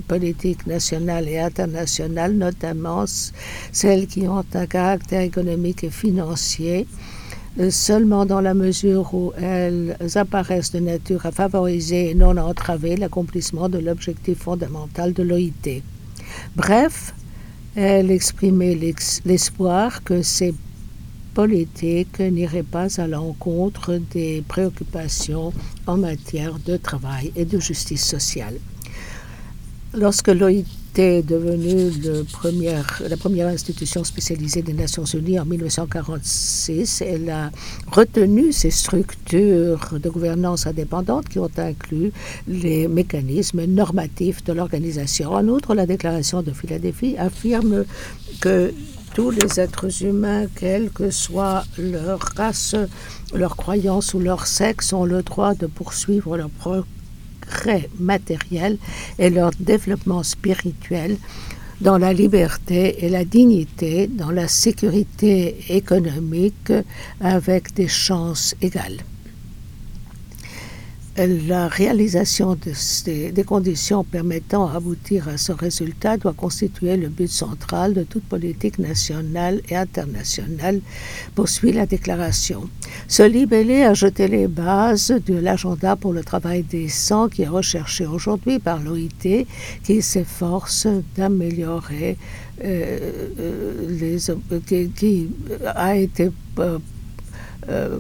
politiques 0.09 0.67
nationales 0.67 1.29
et 1.29 1.39
internationales, 1.39 2.33
notamment 2.33 3.05
celles 3.71 4.07
qui 4.07 4.27
ont 4.27 4.43
un 4.53 4.65
caractère 4.65 5.21
économique 5.21 5.85
et 5.85 5.89
financier, 5.89 6.85
seulement 7.69 8.25
dans 8.25 8.41
la 8.41 8.53
mesure 8.53 9.13
où 9.13 9.31
elles 9.37 9.95
apparaissent 10.15 10.71
de 10.71 10.79
nature 10.79 11.25
à 11.25 11.31
favoriser 11.31 12.11
et 12.11 12.15
non 12.15 12.35
à 12.37 12.43
entraver 12.43 12.97
l'accomplissement 12.97 13.69
de 13.69 13.79
l'objectif 13.79 14.39
fondamental 14.39 15.13
de 15.13 15.23
l'OIT. 15.23 15.81
Bref, 16.55 17.13
elle 17.75 18.11
exprimait 18.11 18.77
l'espoir 19.25 20.03
que 20.03 20.21
ces 20.21 20.53
politiques 21.33 22.19
n'iraient 22.19 22.63
pas 22.63 22.99
à 22.99 23.07
l'encontre 23.07 23.99
des 24.11 24.43
préoccupations 24.47 25.51
en 25.85 25.97
matière 25.97 26.57
de 26.65 26.77
travail 26.77 27.31
et 27.35 27.45
de 27.45 27.59
justice 27.59 28.05
sociale. 28.05 28.55
Lorsque 29.93 30.29
l'OIT 30.29 30.65
était 30.95 31.23
devenue 31.23 31.91
la 33.01 33.17
première 33.17 33.47
institution 33.47 34.05
spécialisée 34.05 34.61
des 34.61 34.71
Nations 34.71 35.03
Unies 35.03 35.37
en 35.37 35.45
1946. 35.45 37.01
Elle 37.01 37.29
a 37.29 37.51
retenu 37.91 38.53
ces 38.53 38.71
structures 38.71 39.99
de 40.01 40.09
gouvernance 40.09 40.67
indépendantes 40.67 41.27
qui 41.27 41.39
ont 41.39 41.51
inclus 41.57 42.13
les 42.47 42.87
mécanismes 42.87 43.65
normatifs 43.65 44.41
de 44.45 44.53
l'organisation. 44.53 45.33
En 45.33 45.45
outre, 45.49 45.75
la 45.75 45.85
déclaration 45.85 46.41
de 46.41 46.51
Philadelphie 46.51 47.17
affirme 47.17 47.83
que 48.39 48.73
tous 49.13 49.31
les 49.31 49.59
êtres 49.59 50.01
humains, 50.01 50.45
quelle 50.55 50.91
que 50.91 51.09
soit 51.09 51.65
leur 51.77 52.19
race, 52.37 52.73
leur 53.33 53.57
croyance 53.57 54.13
ou 54.13 54.19
leur 54.19 54.47
sexe, 54.47 54.93
ont 54.93 55.03
le 55.03 55.23
droit 55.23 55.55
de 55.55 55.67
poursuivre 55.67 56.37
leur 56.37 56.49
propre 56.49 56.87
matériel 57.99 58.77
et 59.19 59.29
leur 59.29 59.51
développement 59.59 60.23
spirituel 60.23 61.17
dans 61.81 61.97
la 61.97 62.13
liberté 62.13 63.05
et 63.05 63.09
la 63.09 63.25
dignité, 63.25 64.07
dans 64.07 64.31
la 64.31 64.47
sécurité 64.47 65.57
économique 65.69 66.71
avec 67.19 67.73
des 67.73 67.87
chances 67.87 68.55
égales. 68.61 69.01
La 71.17 71.69
réalisation 71.69 72.55
de 72.55 73.31
des 73.31 73.43
conditions 73.45 74.03
permettant 74.03 74.67
d'aboutir 74.71 75.29
à 75.29 75.37
ce 75.37 75.53
résultat 75.53 76.17
doit 76.17 76.33
constituer 76.33 76.97
le 76.97 77.07
but 77.07 77.29
central 77.29 77.93
de 77.93 78.03
toute 78.03 78.25
politique 78.25 78.79
nationale 78.79 79.61
et 79.69 79.75
internationale, 79.77 80.81
poursuit 81.33 81.71
la 81.71 81.85
déclaration. 81.85 82.69
Ce 83.07 83.23
libellé 83.23 83.83
a 83.83 83.93
jeté 83.93 84.27
les 84.27 84.47
bases 84.47 85.13
de 85.25 85.35
l'agenda 85.35 85.95
pour 85.95 86.11
le 86.11 86.23
travail 86.23 86.63
décent 86.63 87.29
qui 87.29 87.43
est 87.43 87.47
recherché 87.47 88.05
aujourd'hui 88.05 88.59
par 88.59 88.81
l'OIT, 88.81 89.45
qui 89.83 90.01
s'efforce 90.01 90.87
d'améliorer 91.15 92.17
euh, 92.63 93.21
euh, 93.39 93.97
les 93.99 94.17
qui, 94.65 94.89
qui, 94.89 95.29
a 95.65 95.95
été 95.95 96.29
euh, 96.59 96.79
euh, 97.69 97.99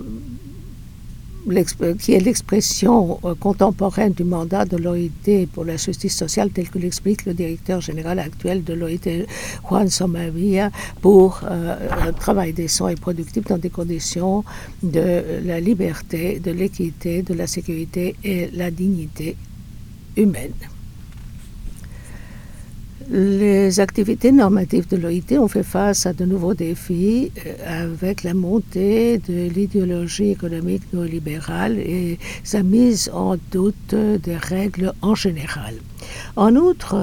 qui 1.99 2.13
est 2.13 2.19
l'expression 2.19 3.19
euh, 3.23 3.35
contemporaine 3.35 4.13
du 4.13 4.23
mandat 4.23 4.65
de 4.65 4.77
l'OIT 4.77 5.47
pour 5.53 5.63
la 5.63 5.77
justice 5.77 6.15
sociale 6.15 6.49
tel 6.49 6.69
que 6.69 6.79
l'explique 6.79 7.25
le 7.25 7.33
directeur 7.33 7.81
général 7.81 8.19
actuel 8.19 8.63
de 8.63 8.73
l'OIT, 8.73 9.25
Juan 9.67 9.89
Somavia, 9.89 10.71
pour 11.01 11.41
euh, 11.43 11.77
un 12.01 12.13
travail 12.13 12.53
décent 12.53 12.87
et 12.87 12.95
productif 12.95 13.45
dans 13.45 13.57
des 13.57 13.69
conditions 13.69 14.43
de 14.81 15.23
la 15.45 15.59
liberté, 15.59 16.39
de 16.39 16.51
l'équité, 16.51 17.21
de 17.21 17.33
la 17.33 17.47
sécurité 17.47 18.15
et 18.23 18.49
la 18.53 18.71
dignité 18.71 19.35
humaine. 20.17 20.53
Les 23.07 23.79
activités 23.79 24.31
normatives 24.31 24.87
de 24.87 24.97
l'OIT 24.97 25.37
ont 25.37 25.47
fait 25.47 25.61
face 25.61 26.07
à 26.07 26.13
de 26.13 26.25
nouveaux 26.25 26.55
défis 26.55 27.31
euh, 27.45 27.83
avec 27.83 28.23
la 28.23 28.33
montée 28.33 29.19
de 29.19 29.47
l'idéologie 29.47 30.31
économique 30.31 30.81
néolibérale 30.91 31.77
et 31.77 32.17
sa 32.43 32.63
mise 32.63 33.11
en 33.13 33.35
doute 33.51 33.93
des 33.93 34.37
règles 34.37 34.91
en 35.03 35.13
général. 35.13 35.75
En 36.35 36.55
outre, 36.55 36.95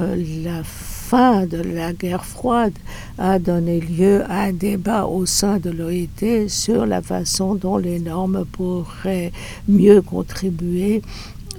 la 0.42 0.64
fin 0.64 1.46
de 1.46 1.59
la 1.59 1.92
guerre 1.92 2.24
froide 2.24 2.74
a 3.16 3.38
donné 3.38 3.78
lieu 3.80 4.24
à 4.28 4.42
un 4.42 4.53
débat 4.53 5.07
au 5.07 5.24
sein 5.24 5.59
de 5.59 5.70
l'OIT 5.70 6.48
sur 6.48 6.84
la 6.84 7.00
façon 7.00 7.55
dont 7.55 7.76
les 7.76 8.00
normes 8.00 8.44
pourraient 8.50 9.30
mieux 9.68 10.03
contribuer 10.03 11.00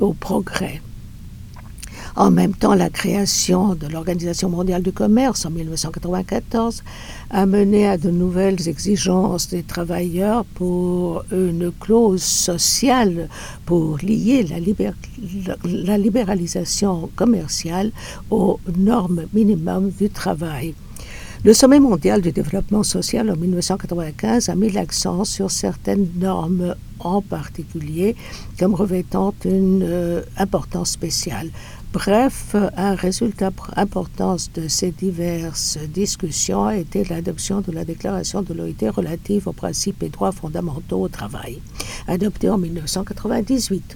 au 0.02 0.12
progrès. 0.12 0.82
En 2.16 2.30
même 2.30 2.54
temps, 2.54 2.76
la 2.76 2.92
création 2.92 3.74
de 3.74 3.88
l'Organisation 3.88 4.48
mondiale 4.48 4.84
du 4.84 4.92
commerce 4.92 5.48
en 5.48 5.50
1994 5.50 6.84
a 7.32 7.46
mené 7.48 7.88
à 7.88 7.98
de 7.98 8.12
nouvelles 8.12 8.68
exigences 8.68 9.50
des 9.50 9.64
travailleurs 9.64 10.46
pour 10.46 11.24
une 11.32 11.72
clause 11.72 12.22
sociale 12.22 13.30
pour 13.66 13.98
lier 13.98 14.44
la, 14.44 14.60
libér 14.60 14.94
la 15.66 15.98
libéralisation 15.98 17.10
commerciale 17.16 17.92
aux 18.30 18.60
normes 18.78 19.24
minimum 19.34 19.90
du 19.90 20.12
travail. 20.12 20.76
Le 21.44 21.54
sommet 21.54 21.80
mondial 21.80 22.22
du 22.22 22.32
développement 22.32 22.84
social 22.84 23.30
en 23.30 23.36
1995 23.36 24.48
a 24.48 24.56
mis 24.56 24.70
l'accent 24.70 25.26
sur 25.26 25.52
certaines 25.52 26.08
normes 26.16 26.76
en 27.00 27.22
particulier 27.22 28.16
comme 28.58 28.74
revêtant 28.74 29.34
une 29.44 29.84
euh, 29.84 30.22
importance 30.38 30.92
spéciale. 30.92 31.50
Bref, 31.94 32.56
un 32.76 32.96
résultat 32.96 33.52
important 33.76 34.38
de 34.56 34.68
ces 34.68 34.90
diverses 34.90 35.78
discussions 35.78 36.66
a 36.66 36.76
été 36.76 37.04
l'adoption 37.04 37.62
de 37.62 37.72
la 37.72 37.86
déclaration 37.86 38.42
de 38.42 38.52
l'OIT 38.52 38.90
relative 38.90 39.48
aux 39.48 39.54
principes 39.54 40.02
et 40.02 40.10
droits 40.10 40.32
fondamentaux 40.32 41.02
au 41.02 41.08
travail, 41.08 41.62
adoptée 42.08 42.50
en 42.50 42.58
1998. 42.58 43.96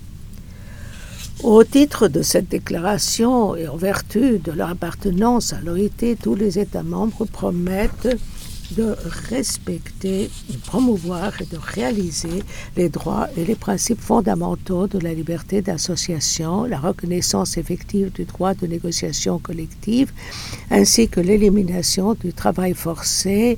Au 1.41 1.63
titre 1.63 2.07
de 2.07 2.21
cette 2.21 2.49
déclaration 2.49 3.55
et 3.55 3.67
en 3.67 3.77
vertu 3.77 4.37
de 4.37 4.51
leur 4.51 4.69
appartenance 4.69 5.53
à 5.53 5.59
l'OIT, 5.61 6.17
tous 6.21 6.35
les 6.35 6.59
États 6.59 6.83
membres 6.83 7.25
promettent 7.25 8.15
de 8.71 8.95
respecter, 9.29 10.29
de 10.49 10.57
promouvoir 10.57 11.41
et 11.41 11.45
de 11.45 11.57
réaliser 11.57 12.43
les 12.75 12.89
droits 12.89 13.27
et 13.37 13.45
les 13.45 13.55
principes 13.55 14.01
fondamentaux 14.01 14.87
de 14.87 14.99
la 14.99 15.13
liberté 15.13 15.61
d'association, 15.61 16.65
la 16.65 16.79
reconnaissance 16.79 17.57
effective 17.57 18.11
du 18.11 18.25
droit 18.25 18.53
de 18.53 18.67
négociation 18.67 19.39
collective, 19.39 20.11
ainsi 20.69 21.07
que 21.07 21.19
l'élimination 21.19 22.13
du 22.13 22.33
travail 22.33 22.73
forcé, 22.73 23.57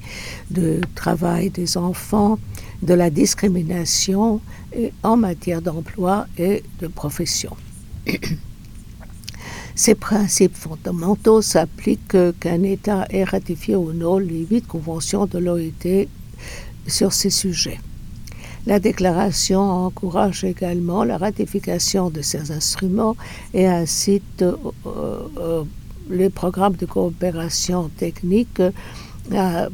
du 0.49 0.81
travail 0.95 1.49
des 1.49 1.77
enfants, 1.77 2.39
de 2.81 2.93
la 2.93 3.09
discrimination 3.09 4.41
en 5.03 5.17
matière 5.17 5.61
d'emploi 5.61 6.27
et 6.37 6.63
de 6.79 6.87
profession. 6.87 7.55
Ces 9.79 9.95
principes 9.95 10.57
fondamentaux 10.57 11.41
s'appliquent 11.41 12.17
qu'un 12.41 12.63
État 12.63 13.07
ait 13.11 13.23
ratifié 13.23 13.77
ou 13.77 13.93
non 13.93 14.17
les 14.17 14.45
huit 14.45 14.67
conventions 14.67 15.25
de 15.25 15.37
l'OIT 15.37 16.09
sur 16.85 17.13
ces 17.13 17.29
sujets. 17.29 17.79
La 18.67 18.81
déclaration 18.81 19.61
encourage 19.61 20.43
également 20.43 21.05
la 21.05 21.17
ratification 21.17 22.09
de 22.09 22.21
ces 22.21 22.51
instruments 22.51 23.15
et 23.53 23.67
incite 23.67 24.41
euh, 24.41 24.57
euh, 25.37 25.63
les 26.09 26.29
programmes 26.29 26.75
de 26.75 26.85
coopération 26.85 27.89
technique 27.95 28.61
à 29.33 29.69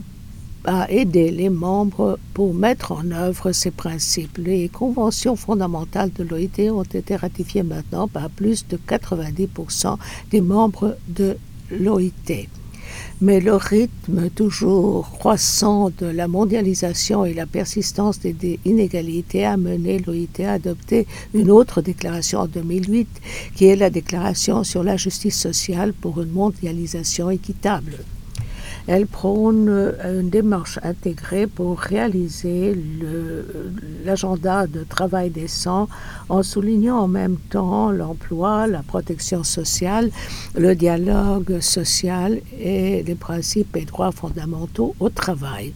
à 0.65 0.89
aider 0.91 1.31
les 1.31 1.49
membres 1.49 2.19
pour 2.33 2.53
mettre 2.53 2.91
en 2.91 3.11
œuvre 3.11 3.51
ces 3.51 3.71
principes. 3.71 4.37
Les 4.37 4.69
conventions 4.69 5.35
fondamentales 5.35 6.11
de 6.13 6.23
l'OIT 6.23 6.71
ont 6.71 6.83
été 6.83 7.15
ratifiées 7.15 7.63
maintenant 7.63 8.07
par 8.07 8.29
plus 8.29 8.67
de 8.67 8.77
90% 8.77 9.97
des 10.31 10.41
membres 10.41 10.97
de 11.07 11.37
l'OIT. 11.71 12.47
Mais 13.21 13.39
le 13.39 13.55
rythme 13.55 14.29
toujours 14.29 15.09
croissant 15.11 15.89
de 15.97 16.05
la 16.05 16.27
mondialisation 16.27 17.25
et 17.25 17.33
la 17.33 17.45
persistance 17.45 18.19
des 18.19 18.59
inégalités 18.65 19.45
a 19.45 19.57
mené 19.57 19.99
l'OIT 19.99 20.45
à 20.45 20.53
adopter 20.53 21.07
une 21.33 21.49
autre 21.49 21.81
déclaration 21.81 22.41
en 22.41 22.47
2008, 22.47 23.07
qui 23.55 23.65
est 23.65 23.75
la 23.75 23.89
déclaration 23.89 24.63
sur 24.63 24.83
la 24.83 24.97
justice 24.97 25.39
sociale 25.39 25.93
pour 25.93 26.21
une 26.21 26.31
mondialisation 26.31 27.29
équitable. 27.29 27.97
Elle 28.87 29.07
prône 29.07 29.93
une 30.03 30.29
démarche 30.29 30.79
intégrée 30.83 31.47
pour 31.47 31.79
réaliser 31.79 32.77
l'agenda 34.05 34.67
de 34.67 34.83
travail 34.83 35.31
décent 35.31 35.87
en 36.29 36.43
soulignant 36.43 36.99
en 36.99 37.07
même 37.07 37.37
temps 37.49 37.91
l'emploi, 37.91 38.67
la 38.67 38.83
protection 38.83 39.43
sociale, 39.43 40.11
le 40.55 40.75
dialogue 40.75 41.59
social 41.61 42.41
et 42.59 43.01
les 43.03 43.15
principes 43.15 43.75
et 43.75 43.85
droits 43.85 44.11
fondamentaux 44.11 44.95
au 44.99 45.09
travail. 45.09 45.73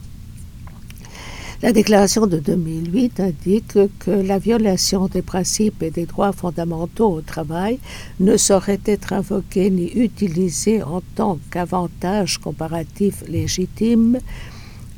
La 1.62 1.74
déclaration 1.74 2.26
de 2.26 2.40
2008 2.40 3.20
indique 3.20 3.78
que 4.00 4.12
la 4.12 4.40
violation 4.40 5.08
des 5.08 5.22
principes 5.22 5.84
et 5.84 5.92
des 5.92 6.06
droits 6.06 6.32
fondamentaux 6.32 7.12
au 7.12 7.20
travail 7.20 7.80
ne 8.22 8.38
saurait 8.38 8.80
être 8.86 9.12
invoquée 9.12 9.70
ni 9.70 9.88
utilisée 9.92 10.82
en 10.82 11.02
tant 11.16 11.38
qu'avantage 11.52 12.38
comparatif 12.38 13.26
légitime 13.28 14.20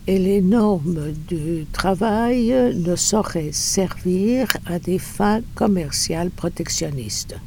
et 0.05 0.20
les 0.20 0.41
normes 0.41 1.14
du 1.28 1.66
travail 1.72 2.53
ne 2.76 2.95
sauraient 2.95 3.53
servir 3.53 4.55
à 4.68 4.78
des 4.78 4.99
fins 4.99 5.41
commerciales 5.55 6.30
protectionnistes. 6.30 7.38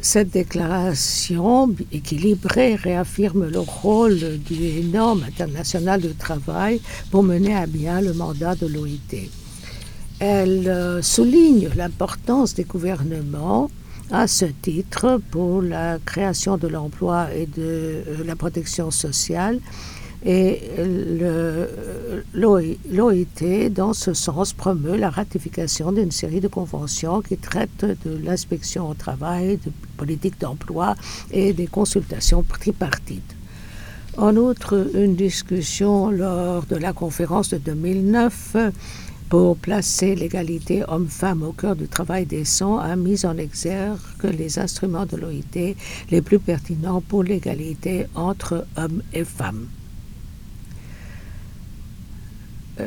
Cette 0.00 0.30
déclaration 0.30 1.74
équilibrée 1.90 2.76
réaffirme 2.76 3.48
le 3.48 3.58
rôle 3.58 4.38
du 4.38 4.82
norme 4.84 5.24
international 5.24 6.00
du 6.00 6.14
travail 6.14 6.80
pour 7.10 7.24
mener 7.24 7.56
à 7.56 7.66
bien 7.66 8.00
le 8.00 8.14
mandat 8.14 8.54
de 8.54 8.68
l'OIT. 8.68 9.28
Elle 10.20 10.68
euh, 10.68 11.02
souligne 11.02 11.68
l'importance 11.76 12.54
des 12.54 12.62
gouvernements 12.62 13.70
à 14.12 14.28
ce 14.28 14.44
titre 14.44 15.20
pour 15.32 15.62
la 15.62 15.98
création 16.04 16.56
de 16.58 16.68
l'emploi 16.68 17.34
et 17.34 17.46
de 17.46 17.52
euh, 17.58 18.24
la 18.24 18.36
protection 18.36 18.92
sociale 18.92 19.58
et 20.24 20.60
l'OIT, 22.34 23.70
dans 23.70 23.92
ce 23.92 24.14
sens, 24.14 24.52
promeut 24.52 24.96
la 24.96 25.10
ratification 25.10 25.92
d'une 25.92 26.10
série 26.10 26.40
de 26.40 26.48
conventions 26.48 27.22
qui 27.22 27.36
traitent 27.36 27.84
de 27.84 28.18
l'inspection 28.24 28.90
au 28.90 28.94
travail, 28.94 29.58
de 29.64 29.70
politique 29.96 30.40
d'emploi 30.40 30.94
et 31.30 31.52
des 31.52 31.66
consultations 31.66 32.42
tripartites. 32.42 33.36
En 34.16 34.34
outre, 34.36 34.90
une 34.94 35.14
discussion 35.14 36.10
lors 36.10 36.66
de 36.66 36.74
la 36.74 36.92
conférence 36.92 37.50
de 37.50 37.58
2009 37.58 38.56
pour 39.28 39.56
placer 39.56 40.16
l'égalité 40.16 40.82
homme-femme 40.88 41.42
au 41.42 41.52
cœur 41.52 41.76
du 41.76 41.86
travail 41.86 42.26
décent 42.26 42.78
a 42.78 42.96
mis 42.96 43.24
en 43.26 43.36
exergue 43.36 43.98
les 44.24 44.58
instruments 44.58 45.06
de 45.06 45.16
l'OIT 45.16 45.76
les 46.10 46.22
plus 46.22 46.38
pertinents 46.40 47.00
pour 47.00 47.22
l'égalité 47.22 48.06
entre 48.14 48.66
hommes 48.76 49.02
et 49.12 49.24
femmes. 49.24 49.68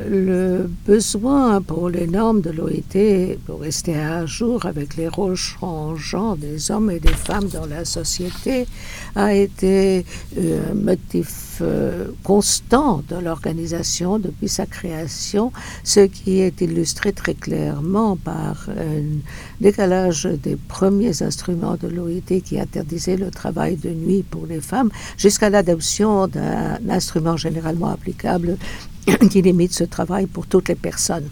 Le 0.10 0.70
besoin 0.86 1.62
pour 1.62 1.90
les 1.90 2.08
normes 2.08 2.42
de 2.42 2.50
l'OIT 2.50 3.38
pour 3.46 3.62
rester 3.62 3.96
à 3.96 4.26
jour 4.26 4.66
avec 4.66 4.96
les 4.96 5.08
rôles 5.08 5.36
changeants 5.36 6.36
des 6.36 6.72
hommes 6.72 6.92
et 6.92 7.00
des 7.00 7.14
femmes 7.14 7.48
dans 7.48 7.66
la 7.66 7.86
société 7.86 8.68
a 9.16 9.34
été 9.34 10.06
un 10.38 10.74
motif 10.74 11.60
euh, 11.62 12.08
constant 12.24 13.04
de 13.10 13.18
l'organisation 13.18 14.20
depuis 14.20 14.48
sa 14.48 14.66
création, 14.66 15.52
ce 15.84 16.02
qui 16.02 16.40
est 16.40 16.62
illustré 16.62 17.12
très 17.12 17.34
clairement 17.34 18.16
par 18.16 18.68
un 18.70 19.20
décalage 19.60 20.26
des 20.26 20.56
premiers 20.56 21.22
instruments 21.22 21.76
de 21.76 21.88
l'OIT 21.88 22.42
qui 22.44 22.60
interdisaient 22.60 23.18
le 23.18 23.32
travail 23.32 23.76
de 23.76 23.90
nuit 23.90 24.24
pour 24.24 24.46
les 24.46 24.62
femmes 24.62 24.90
jusqu'à 25.18 25.50
l'adoption 25.50 26.28
d'un 26.28 26.78
instrument 26.90 27.38
généralement 27.38 27.90
applicable 27.90 28.58
qui 29.30 29.42
limite 29.42 29.74
ce 29.74 29.84
travail 29.84 30.28
pour 30.28 30.48
toutes 30.48 30.70
les 30.70 30.76
personnes. 30.76 31.30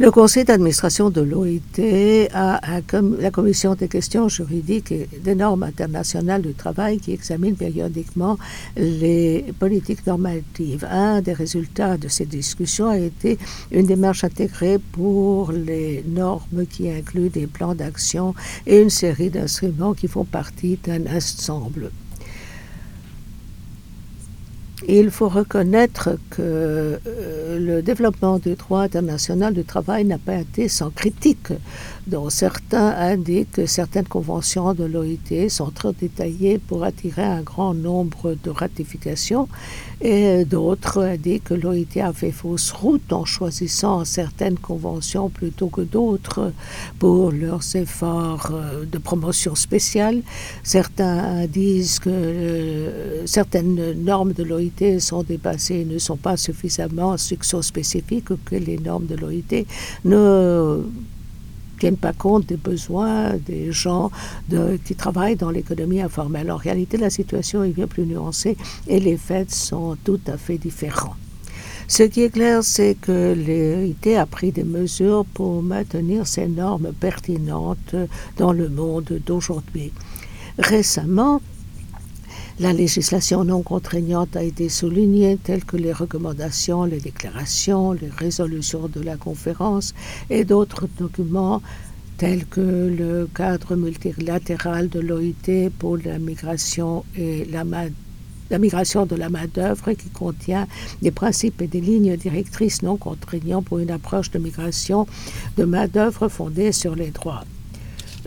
Le 0.00 0.10
conseil 0.10 0.46
d'administration 0.46 1.10
de 1.10 1.20
l'OIT 1.20 2.30
a 2.32 2.58
la 3.18 3.30
commission 3.30 3.74
des 3.74 3.86
questions 3.86 4.30
juridiques 4.30 4.92
et 4.92 5.06
des 5.22 5.34
normes 5.34 5.62
internationales 5.62 6.40
du 6.40 6.54
travail 6.54 6.98
qui 7.00 7.12
examine 7.12 7.54
périodiquement 7.54 8.38
les 8.78 9.44
politiques 9.58 10.06
normatives. 10.06 10.86
Un 10.90 11.20
des 11.20 11.34
résultats 11.34 11.98
de 11.98 12.08
ces 12.08 12.24
discussions 12.24 12.88
a 12.88 12.96
été 12.96 13.36
une 13.72 13.84
démarche 13.84 14.24
intégrée 14.24 14.78
pour 14.78 15.52
les 15.52 16.02
normes 16.08 16.64
qui 16.64 16.90
incluent 16.90 17.28
des 17.28 17.46
plans 17.46 17.74
d'action 17.74 18.34
et 18.66 18.80
une 18.80 18.88
série 18.88 19.28
d'instruments 19.28 19.92
qui 19.92 20.08
font 20.08 20.24
partie 20.24 20.78
d'un 20.82 21.14
ensemble. 21.14 21.90
Il 24.88 25.10
faut 25.10 25.28
reconnaître 25.28 26.10
que 26.30 26.40
euh, 26.40 27.58
le 27.58 27.82
développement 27.82 28.38
du 28.38 28.54
droit 28.54 28.80
international 28.80 29.52
du 29.52 29.64
travail 29.64 30.04
n'a 30.04 30.18
pas 30.18 30.36
été 30.36 30.68
sans 30.68 30.90
critique 30.90 31.52
dont 32.06 32.30
certains 32.30 32.88
indiquent 32.88 33.52
que 33.52 33.66
certaines 33.66 34.06
conventions 34.06 34.72
de 34.74 34.84
l'OIT 34.84 35.48
sont 35.48 35.70
trop 35.70 35.92
détaillées 35.92 36.58
pour 36.58 36.84
attirer 36.84 37.22
un 37.22 37.42
grand 37.42 37.74
nombre 37.74 38.36
de 38.42 38.50
ratifications 38.50 39.48
et 40.00 40.44
d'autres 40.46 41.02
indiquent 41.02 41.44
que 41.44 41.54
l'OIT 41.54 42.00
a 42.02 42.12
fait 42.12 42.32
fausse 42.32 42.72
route 42.72 43.12
en 43.12 43.24
choisissant 43.24 44.04
certaines 44.04 44.58
conventions 44.58 45.28
plutôt 45.28 45.68
que 45.68 45.82
d'autres 45.82 46.52
pour 46.98 47.32
leurs 47.32 47.76
efforts 47.76 48.50
euh, 48.52 48.84
de 48.86 48.98
promotion 48.98 49.54
spéciale. 49.54 50.22
Certains 50.62 51.46
disent 51.46 51.98
que 51.98 52.10
euh, 52.10 53.26
certaines 53.26 53.92
normes 54.02 54.32
de 54.32 54.42
l'OIT 54.42 54.69
sont 54.98 55.22
dépassées 55.22 55.84
ne 55.84 55.98
sont 55.98 56.16
pas 56.16 56.36
suffisamment 56.36 57.16
succès-spécifiques 57.16 58.28
que 58.44 58.56
les 58.56 58.78
normes 58.78 59.06
de 59.06 59.16
l'OIT 59.16 59.66
ne 60.04 60.82
tiennent 61.78 61.96
pas 61.96 62.12
compte 62.12 62.46
des 62.46 62.56
besoins 62.56 63.34
des 63.46 63.72
gens 63.72 64.10
qui 64.84 64.94
travaillent 64.94 65.36
dans 65.36 65.50
l'économie 65.50 66.00
informelle. 66.00 66.50
En 66.50 66.56
réalité, 66.56 66.96
la 66.98 67.10
situation 67.10 67.64
est 67.64 67.70
bien 67.70 67.86
plus 67.86 68.06
nuancée 68.06 68.56
et 68.86 69.00
les 69.00 69.16
faits 69.16 69.50
sont 69.50 69.96
tout 70.04 70.20
à 70.26 70.36
fait 70.36 70.58
différents. 70.58 71.16
Ce 71.88 72.04
qui 72.04 72.22
est 72.22 72.30
clair, 72.30 72.62
c'est 72.62 72.94
que 72.94 73.32
l'IT 73.32 74.14
a 74.16 74.26
pris 74.26 74.52
des 74.52 74.62
mesures 74.62 75.24
pour 75.24 75.60
maintenir 75.62 76.26
ces 76.26 76.46
normes 76.46 76.92
pertinentes 76.92 77.96
dans 78.36 78.52
le 78.52 78.68
monde 78.68 79.20
d'aujourd'hui. 79.26 79.90
Récemment, 80.58 81.40
la 82.60 82.74
législation 82.74 83.42
non 83.42 83.62
contraignante 83.62 84.36
a 84.36 84.42
été 84.42 84.68
soulignée, 84.68 85.38
telle 85.42 85.64
que 85.64 85.78
les 85.78 85.94
recommandations, 85.94 86.84
les 86.84 87.00
déclarations, 87.00 87.92
les 87.92 88.10
résolutions 88.10 88.86
de 88.86 89.00
la 89.00 89.16
conférence 89.16 89.94
et 90.28 90.44
d'autres 90.44 90.86
documents 90.98 91.62
tels 92.18 92.44
que 92.44 92.60
le 92.60 93.26
cadre 93.34 93.76
multilatéral 93.76 94.90
de 94.90 95.00
l'OIT 95.00 95.70
pour 95.78 95.96
la 95.96 96.18
migration 96.18 97.04
et 97.16 97.46
la 97.46 97.64
la 98.50 98.58
migration 98.58 99.06
de 99.06 99.14
la 99.14 99.28
main-d'œuvre 99.28 99.92
qui 99.92 100.08
contient 100.08 100.66
des 101.02 101.12
principes 101.12 101.62
et 101.62 101.68
des 101.68 101.80
lignes 101.80 102.16
directrices 102.16 102.82
non 102.82 102.96
contraignants 102.96 103.62
pour 103.62 103.78
une 103.78 103.92
approche 103.92 104.32
de 104.32 104.40
migration 104.40 105.06
de 105.56 105.64
main-d'œuvre 105.64 106.28
fondée 106.28 106.72
sur 106.72 106.96
les 106.96 107.10
droits. 107.10 107.44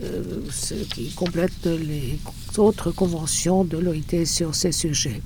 Euh, 0.02 0.22
ce 0.50 0.74
qui 0.74 1.12
complète 1.14 1.66
les 1.66 2.18
autres 2.58 2.90
conventions 2.90 3.62
de 3.62 3.78
l'OIT 3.78 4.26
sur 4.26 4.54
ces 4.54 4.72
sujets. 4.72 5.22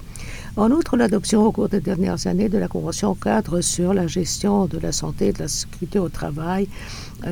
En 0.57 0.71
outre, 0.71 0.99
l'adoption 0.99 1.47
au 1.47 1.53
cours 1.53 1.71
des 1.71 1.81
dernières 1.81 2.27
années 2.27 2.51
de 2.51 2.59
la 2.59 2.69
Convention 2.69 3.15
cadre 3.15 3.63
sur 3.63 3.95
la 3.95 4.07
gestion 4.07 4.67
de 4.67 4.79
la 4.79 4.93
santé 4.93 5.29
et 5.29 5.33
de 5.33 5.39
la 5.39 5.49
sécurité 5.49 5.99
au 5.99 6.11
travail, 6.11 6.69
la 7.23 7.31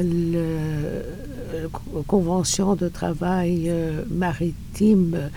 Convention 2.06 2.74
de 2.74 2.88
travail 2.88 3.66
euh, 3.68 4.02
maritime 4.10 5.30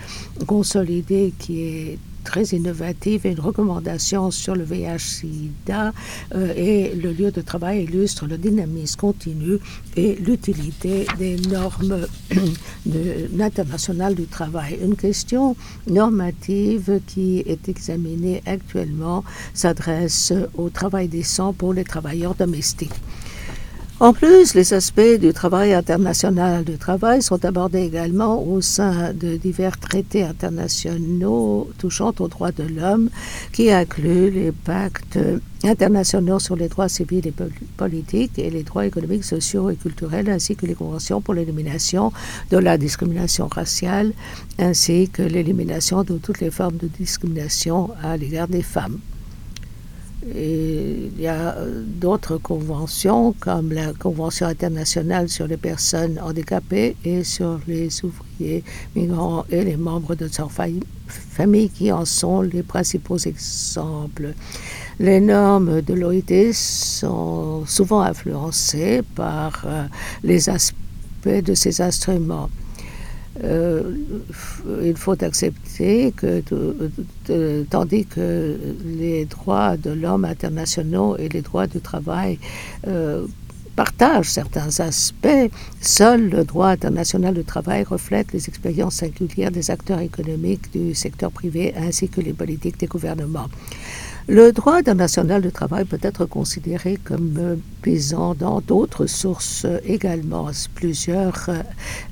consolidée 0.46 1.34
qui 1.38 1.62
est 1.62 1.98
très 2.24 2.44
innovative 2.44 3.26
et 3.26 3.30
une 3.30 3.40
recommandation 3.40 4.30
sur 4.30 4.54
le 4.54 4.64
VIH-Sida 4.64 5.92
euh, 6.34 6.52
et 6.56 6.94
le 6.94 7.12
lieu 7.12 7.30
de 7.30 7.40
travail 7.40 7.84
illustre 7.84 8.26
le 8.26 8.38
dynamisme 8.38 8.98
continu 8.98 9.58
et 9.96 10.16
l'utilité 10.16 11.06
des 11.18 11.36
normes 11.36 12.06
internationales 13.40 14.14
du 14.14 14.26
travail. 14.26 14.78
Une 14.82 14.96
question 14.96 15.56
normative 15.86 17.00
qui 17.06 17.38
est 17.40 17.68
examinée 17.68 18.42
actuellement 18.46 19.24
s'adresse 19.54 20.32
au 20.56 20.70
travail 20.70 21.08
décent 21.08 21.52
pour 21.52 21.72
les 21.72 21.84
travailleurs 21.84 22.34
domestiques. 22.34 22.94
En 24.02 24.14
plus, 24.14 24.54
les 24.54 24.72
aspects 24.72 25.18
du 25.20 25.34
travail 25.34 25.74
international 25.74 26.64
du 26.64 26.78
travail 26.78 27.20
sont 27.20 27.44
abordés 27.44 27.82
également 27.82 28.42
au 28.42 28.62
sein 28.62 29.12
de 29.12 29.36
divers 29.36 29.78
traités 29.78 30.22
internationaux 30.22 31.68
touchant 31.76 32.14
aux 32.18 32.28
droits 32.28 32.50
de 32.50 32.62
l'homme, 32.62 33.10
qui 33.52 33.70
incluent 33.70 34.30
les 34.30 34.52
pactes 34.52 35.18
internationaux 35.64 36.38
sur 36.38 36.56
les 36.56 36.68
droits 36.68 36.88
civils 36.88 37.26
et 37.26 37.34
politiques 37.76 38.38
et 38.38 38.48
les 38.48 38.62
droits 38.62 38.86
économiques, 38.86 39.24
sociaux 39.24 39.68
et 39.68 39.76
culturels, 39.76 40.30
ainsi 40.30 40.56
que 40.56 40.64
les 40.64 40.74
conventions 40.74 41.20
pour 41.20 41.34
l'élimination 41.34 42.10
de 42.50 42.56
la 42.56 42.78
discrimination 42.78 43.48
raciale, 43.48 44.14
ainsi 44.58 45.10
que 45.10 45.20
l'élimination 45.20 46.04
de 46.04 46.16
toutes 46.16 46.40
les 46.40 46.50
formes 46.50 46.78
de 46.78 46.86
discrimination 46.86 47.90
à 48.02 48.16
l'égard 48.16 48.48
des 48.48 48.62
femmes. 48.62 48.98
Il 50.22 51.18
y 51.18 51.26
a 51.26 51.56
euh, 51.56 51.82
d'autres 51.86 52.36
conventions 52.36 53.34
comme 53.40 53.72
la 53.72 53.94
Convention 53.94 54.46
internationale 54.46 55.30
sur 55.30 55.46
les 55.46 55.56
personnes 55.56 56.20
handicapées 56.22 56.94
et 57.04 57.24
sur 57.24 57.58
les 57.66 57.88
ouvriers 58.04 58.62
migrants 58.94 59.46
et 59.50 59.64
les 59.64 59.78
membres 59.78 60.14
de 60.14 60.28
leur 60.36 60.50
famille 60.50 61.70
qui 61.70 61.90
en 61.90 62.04
sont 62.04 62.42
les 62.42 62.62
principaux 62.62 63.16
exemples. 63.16 64.34
Les 64.98 65.20
normes 65.20 65.80
de 65.80 65.94
l'OIT 65.94 66.52
sont 66.52 67.64
souvent 67.64 68.02
influencées 68.02 69.00
par 69.14 69.64
euh, 69.64 69.84
les 70.22 70.50
aspects 70.50 70.76
de 71.24 71.54
ces 71.54 71.80
instruments. 71.80 72.50
Euh, 73.44 73.82
il 74.82 74.96
faut 74.96 75.22
accepter 75.22 76.12
que, 76.12 76.42
tandis 77.70 78.04
que 78.04 78.56
les 78.84 79.24
droits 79.24 79.76
de 79.76 79.90
l'homme 79.90 80.24
internationaux 80.24 81.16
et 81.16 81.28
les 81.28 81.40
droits 81.40 81.68
du 81.68 81.80
travail 81.80 82.38
euh, 82.88 83.26
partagent 83.76 84.30
certains 84.30 84.80
aspects, 84.80 85.50
seul 85.80 86.28
le 86.28 86.44
droit 86.44 86.68
international 86.68 87.34
du 87.34 87.44
travail 87.44 87.84
reflète 87.84 88.32
les 88.32 88.48
expériences 88.48 88.96
singulières 88.96 89.52
des 89.52 89.70
acteurs 89.70 90.00
économiques 90.00 90.72
du 90.72 90.94
secteur 90.94 91.30
privé 91.30 91.72
ainsi 91.76 92.08
que 92.08 92.20
les 92.20 92.32
politiques 92.32 92.78
des 92.78 92.88
gouvernements. 92.88 93.48
Le 94.32 94.52
droit 94.52 94.74
international 94.76 95.42
du 95.42 95.50
travail 95.50 95.84
peut 95.84 95.98
être 96.02 96.24
considéré 96.24 97.00
comme 97.02 97.58
pesant 97.82 98.36
dans 98.36 98.60
d'autres 98.60 99.06
sources 99.06 99.66
également. 99.84 100.50
Plusieurs 100.76 101.48
euh, 101.48 101.62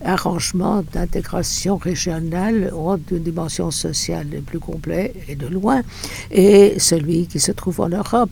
arrangements 0.04 0.82
d'intégration 0.92 1.76
régionale 1.76 2.72
ont 2.74 2.98
une 3.12 3.22
dimension 3.22 3.70
sociale 3.70 4.26
plus 4.44 4.58
complète 4.58 5.14
et 5.28 5.36
de 5.36 5.46
loin, 5.46 5.82
et 6.32 6.80
celui 6.80 7.28
qui 7.28 7.38
se 7.38 7.52
trouve 7.52 7.80
en 7.82 7.88
Europe. 7.88 8.30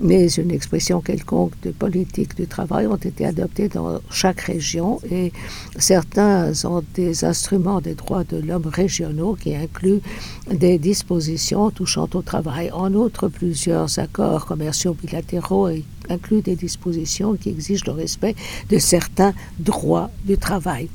Mais 0.00 0.28
une 0.34 0.52
expression 0.52 1.00
quelconque 1.00 1.60
de 1.64 1.72
politique 1.72 2.36
du 2.36 2.46
travail 2.46 2.86
ont 2.86 2.94
été 2.94 3.26
adoptées 3.26 3.68
dans 3.68 3.98
chaque 4.10 4.42
région 4.42 5.00
et 5.10 5.32
certains 5.76 6.52
ont 6.64 6.84
des 6.94 7.24
instruments 7.24 7.80
des 7.80 7.96
droits 7.96 8.22
de 8.22 8.36
l'homme 8.36 8.68
régionaux 8.68 9.34
qui 9.34 9.56
incluent 9.56 10.02
des 10.52 10.78
dispositions 10.78 11.72
touchant 11.72 12.08
au 12.14 12.22
travail. 12.22 12.70
En 12.70 12.94
outre, 12.94 13.23
plusieurs 13.28 13.98
accords 13.98 14.46
commerciaux 14.46 14.94
bilatéraux 14.94 15.68
et 15.68 15.84
incluent 16.08 16.42
des 16.42 16.56
dispositions 16.56 17.34
qui 17.34 17.50
exigent 17.50 17.86
le 17.86 17.92
respect 17.92 18.34
de 18.68 18.78
certains 18.78 19.34
droits 19.58 20.10
du 20.24 20.36
travail. 20.38 20.88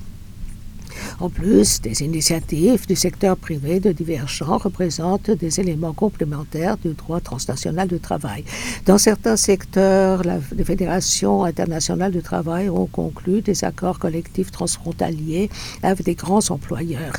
En 1.19 1.29
plus, 1.29 1.81
des 1.81 2.01
initiatives 2.03 2.87
du 2.87 2.95
secteur 2.95 3.37
privé 3.37 3.79
de 3.79 3.91
divers 3.91 4.27
genres 4.27 4.63
représentent 4.63 5.31
des 5.31 5.59
éléments 5.59 5.93
complémentaires 5.93 6.77
du 6.77 6.93
droit 6.93 7.19
transnational 7.19 7.87
du 7.87 7.99
travail. 7.99 8.43
Dans 8.85 8.97
certains 8.97 9.37
secteurs, 9.37 10.23
les 10.23 10.63
fédérations 10.63 11.43
internationales 11.43 12.11
du 12.11 12.21
travail 12.21 12.69
ont 12.69 12.87
conclu 12.87 13.41
des 13.41 13.63
accords 13.63 13.99
collectifs 13.99 14.51
transfrontaliers 14.51 15.49
avec 15.83 16.05
des 16.05 16.15
grands 16.15 16.49
employeurs. 16.49 17.13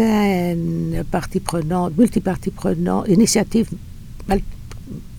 Certaines 0.00 1.04
parties 1.10 1.40
prenantes, 1.40 1.92
multiparties 1.98 2.50
prenantes, 2.50 3.06
initiatives 3.08 3.68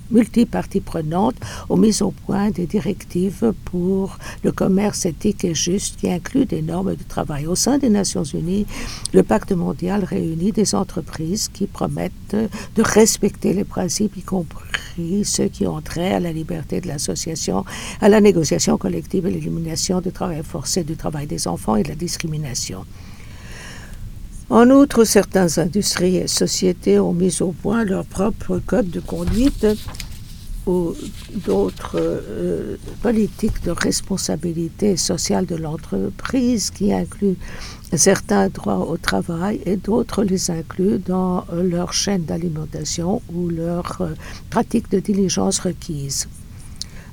multiparties 0.10 0.82
prenantes 0.82 1.36
ont 1.70 1.78
mis 1.78 2.02
au 2.02 2.10
point 2.10 2.50
des 2.50 2.66
directives 2.66 3.54
pour 3.66 4.18
le 4.44 4.52
commerce 4.52 5.06
éthique 5.06 5.46
et 5.46 5.54
juste 5.54 6.00
qui 6.00 6.10
inclut 6.10 6.46
des 6.46 6.64
normes 6.64 6.96
de 6.96 7.04
travail. 7.04 7.46
Au 7.46 7.54
sein 7.54 7.78
des 7.78 7.90
Nations 7.90 8.24
Unies, 8.24 8.66
le 9.14 9.22
pacte 9.22 9.52
mondial 9.52 10.04
réunit 10.04 10.52
des 10.52 10.74
entreprises 10.74 11.48
qui 11.48 11.68
promettent 11.68 12.36
de 12.76 12.82
respecter 12.82 13.54
les 13.54 13.64
principes, 13.64 14.18
y 14.18 14.24
compris 14.24 15.26
ceux 15.26 15.48
qui 15.48 15.68
ont 15.68 15.82
trait 15.82 16.14
à 16.14 16.20
la 16.20 16.34
liberté 16.34 16.82
de 16.82 16.88
l'association, 16.88 17.66
à 18.02 18.10
la 18.10 18.20
négociation 18.20 18.80
collective 18.80 19.28
et 19.28 19.32
l'élimination 19.32 20.02
du 20.02 20.12
travail 20.12 20.42
forcé, 20.44 20.84
du 20.84 20.96
travail 20.96 21.28
des 21.28 21.48
enfants 21.48 21.76
et 21.76 21.84
de 21.84 21.90
la 21.90 21.96
discrimination. 21.96 22.84
En 24.52 24.70
outre, 24.70 25.06
certaines 25.06 25.60
industries 25.60 26.18
et 26.18 26.28
sociétés 26.28 27.00
ont 27.00 27.14
mis 27.14 27.42
au 27.42 27.54
point 27.54 27.86
leur 27.86 28.04
propre 28.04 28.60
code 28.60 28.90
de 28.90 29.00
conduite 29.00 29.66
ou 30.68 30.94
d'autres 31.46 31.96
euh, 31.96 32.76
politiques 33.02 33.64
de 33.64 33.72
responsabilité 33.72 34.98
sociale 34.98 35.46
de 35.46 35.56
l'entreprise 35.56 36.70
qui 36.70 36.94
incluent 36.94 37.38
certains 37.94 38.50
droits 38.50 38.90
au 38.90 38.98
travail 38.98 39.62
et 39.66 39.78
d'autres 39.78 40.22
les 40.26 40.52
incluent 40.52 41.00
dans 41.00 41.46
leur 41.54 41.94
chaîne 41.94 42.26
d'alimentation 42.26 43.22
ou 43.34 43.48
leur 43.48 44.02
euh, 44.02 44.10
pratique 44.50 44.92
de 44.92 45.00
diligence 45.00 45.60
requise. 45.60 46.28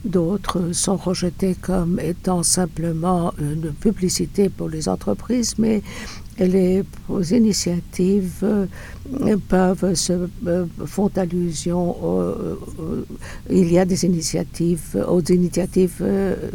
D'autres 0.04 0.72
sont 0.72 0.96
rejetés 0.96 1.54
comme 1.54 2.00
étant 2.00 2.42
simplement 2.42 3.32
une 3.38 3.72
publicité 3.72 4.48
pour 4.48 4.68
les 4.68 4.88
entreprises, 4.88 5.54
mais 5.58 5.82
les 6.38 6.84
initiatives 7.30 8.44
euh, 8.44 9.36
peuvent 9.48 9.94
se 9.94 10.12
euh, 10.46 10.66
font 10.84 11.10
allusion 11.16 11.96
euh, 12.04 12.56
il 13.50 13.72
y 13.72 13.78
a 13.78 13.84
des 13.84 14.04
initiatives 14.04 15.02
aux 15.08 15.22
initiatives 15.22 16.04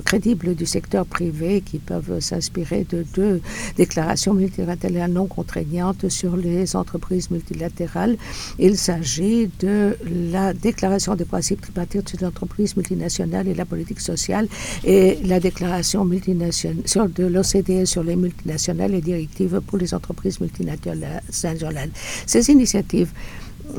crédibles 0.06 0.56
du 0.56 0.66
secteur 0.66 1.06
privé 1.06 1.62
qui 1.62 1.80
peuvent 1.80 2.20
s'inspirer 2.20 2.86
de 2.90 3.06
deux 3.16 3.42
déclarations 3.76 4.34
multilatérales 4.34 5.12
non 5.12 5.26
contraignantes 5.26 6.10
sur 6.10 6.36
les 6.38 6.76
entreprises 6.76 7.32
multilatérales. 7.32 8.18
Il 8.60 8.78
s'agit 8.78 9.50
de 9.60 9.98
la 10.32 10.54
déclaration 10.54 11.16
des 11.16 11.26
principes 11.26 11.62
tripartites 11.62 12.10
sur 12.10 12.20
l'entreprise 12.22 12.76
multinationale 12.76 13.48
et 13.48 13.56
la 13.56 13.66
politique 13.66 14.00
sociale 14.00 14.48
et 14.84 15.18
la 15.26 15.40
déclaration 15.40 16.06
multinationale 16.06 16.84
sur 16.86 17.10
de 17.10 17.26
l'OCDE 17.26 17.86
sur 17.86 18.04
les 18.04 18.16
multinationales 18.16 18.94
et 18.94 19.02
directives 19.02 19.60
pour 19.74 19.80
les 19.80 19.95
entreprises 19.95 20.39
multinationales. 20.39 21.89
Ces 22.28 22.51
initiatives 22.51 23.11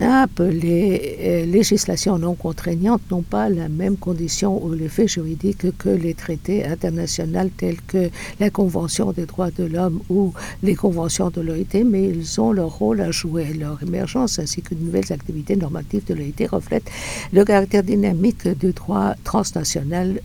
appelées 0.00 1.16
euh, 1.20 1.46
législations 1.46 2.18
non 2.18 2.34
contraignantes 2.34 3.02
n'ont 3.12 3.22
pas 3.22 3.48
la 3.48 3.68
même 3.68 3.96
condition 3.96 4.60
ou 4.64 4.72
l'effet 4.72 5.06
juridique 5.06 5.78
que 5.78 5.90
les 5.90 6.14
traités 6.14 6.64
internationaux 6.64 7.48
tels 7.56 7.80
que 7.82 8.10
la 8.40 8.50
Convention 8.50 9.12
des 9.12 9.26
droits 9.26 9.52
de 9.52 9.62
l'homme 9.62 10.00
ou 10.08 10.32
les 10.64 10.74
conventions 10.74 11.30
de 11.30 11.40
l'OIT, 11.40 11.84
mais 11.86 12.08
ils 12.08 12.40
ont 12.40 12.50
leur 12.50 12.72
rôle 12.76 13.00
à 13.00 13.12
jouer. 13.12 13.54
Leur 13.54 13.80
émergence 13.80 14.40
ainsi 14.40 14.62
que 14.62 14.74
de 14.74 14.82
nouvelles 14.82 15.12
activités 15.12 15.54
normatives 15.54 16.06
de 16.06 16.14
l'OIT 16.14 16.48
reflètent 16.50 16.90
le 17.32 17.44
caractère 17.44 17.84
dynamique 17.84 18.48
du 18.48 18.72
droit 18.72 19.14
transnational 19.22 20.20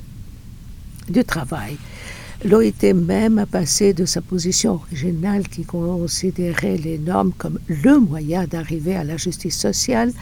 du 1.07 1.23
travail. 1.23 1.77
L'OIT 2.45 2.93
même 2.93 3.37
a 3.37 3.45
passé 3.45 3.93
de 3.93 4.05
sa 4.05 4.21
position 4.21 4.75
originale 4.75 5.49
qui 5.49 5.65
considérait 5.65 6.77
les 6.77 6.97
normes 6.97 7.33
comme 7.37 7.59
le 7.67 7.99
moyen 7.99 8.45
d'arriver 8.45 8.95
à 8.95 9.03
la 9.03 9.17
justice 9.17 9.57
sociale 9.57 10.13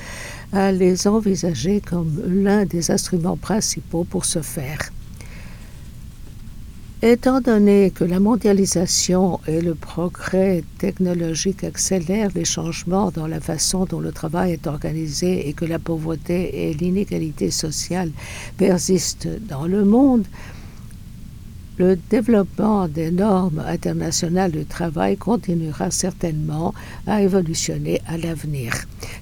à 0.52 0.72
les 0.72 1.08
envisager 1.08 1.80
comme 1.80 2.20
l'un 2.26 2.66
des 2.66 2.90
instruments 2.90 3.38
principaux 3.38 4.04
pour 4.04 4.26
ce 4.26 4.42
faire. 4.42 4.80
Étant 7.04 7.42
donné 7.42 7.92
que 7.92 8.04
la 8.04 8.20
mondialisation 8.20 9.40
et 9.46 9.62
le 9.62 9.76
progrès 9.76 10.64
technologique 10.80 11.64
accélèrent 11.64 12.32
les 12.34 12.46
changements 12.46 13.12
dans 13.12 13.28
la 13.28 13.40
façon 13.40 13.86
dont 13.86 14.00
le 14.00 14.12
travail 14.12 14.54
est 14.54 14.66
organisé 14.66 15.48
et 15.48 15.54
que 15.54 15.66
la 15.66 15.78
pauvreté 15.78 16.70
et 16.70 16.74
l'inégalité 16.74 17.52
sociale 17.52 18.10
persistent 18.58 19.30
dans 19.48 19.68
le 19.68 19.86
monde, 19.86 20.26
le 21.78 21.96
développement 22.10 22.88
des 22.88 23.12
normes 23.12 23.64
internationales 23.66 24.52
du 24.52 24.66
travail 24.66 25.16
continuera 25.16 25.92
certainement 25.92 26.74
à 27.06 27.22
évolutionner 27.22 28.02
à 28.08 28.18
l'avenir. 28.18 28.74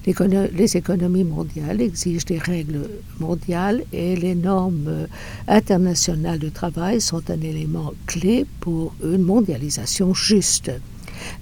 Les 0.06 0.76
économies 0.76 1.24
mondiales 1.24 1.80
exigent 1.82 2.24
des 2.24 2.38
règles 2.38 2.88
mondiales 3.20 3.82
et 3.92 4.16
les 4.16 4.34
normes 4.34 5.06
internationales 5.48 6.38
du 6.38 6.50
travail 6.50 7.00
sont 7.00 7.30
un 7.30 7.40
élément 7.40 7.92
clé 8.06 8.46
pour 8.60 8.94
une 9.02 9.22
mondialisation 9.22 10.14
juste. 10.14 10.70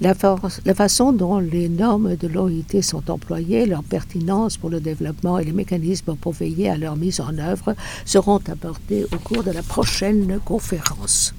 La, 0.00 0.14
façon 0.14 1.12
dont 1.12 1.38
les 1.38 1.68
normes 1.68 2.16
de 2.16 2.28
l'OIT 2.28 2.82
sont 2.82 3.10
employées, 3.10 3.66
leur 3.66 3.82
pertinence 3.82 4.56
pour 4.56 4.70
le 4.70 4.80
développement 4.80 5.38
et 5.38 5.44
les 5.44 5.52
mécanismes 5.52 6.16
pour 6.16 6.32
veiller 6.32 6.70
à 6.70 6.76
leur 6.76 6.96
mise 6.96 7.20
en 7.20 7.36
œuvre 7.38 7.74
seront 8.04 8.40
abordés 8.48 9.06
au 9.12 9.18
cours 9.18 9.44
de 9.44 9.50
la 9.50 9.62
prochaine 9.62 10.40
conférence. 10.44 11.34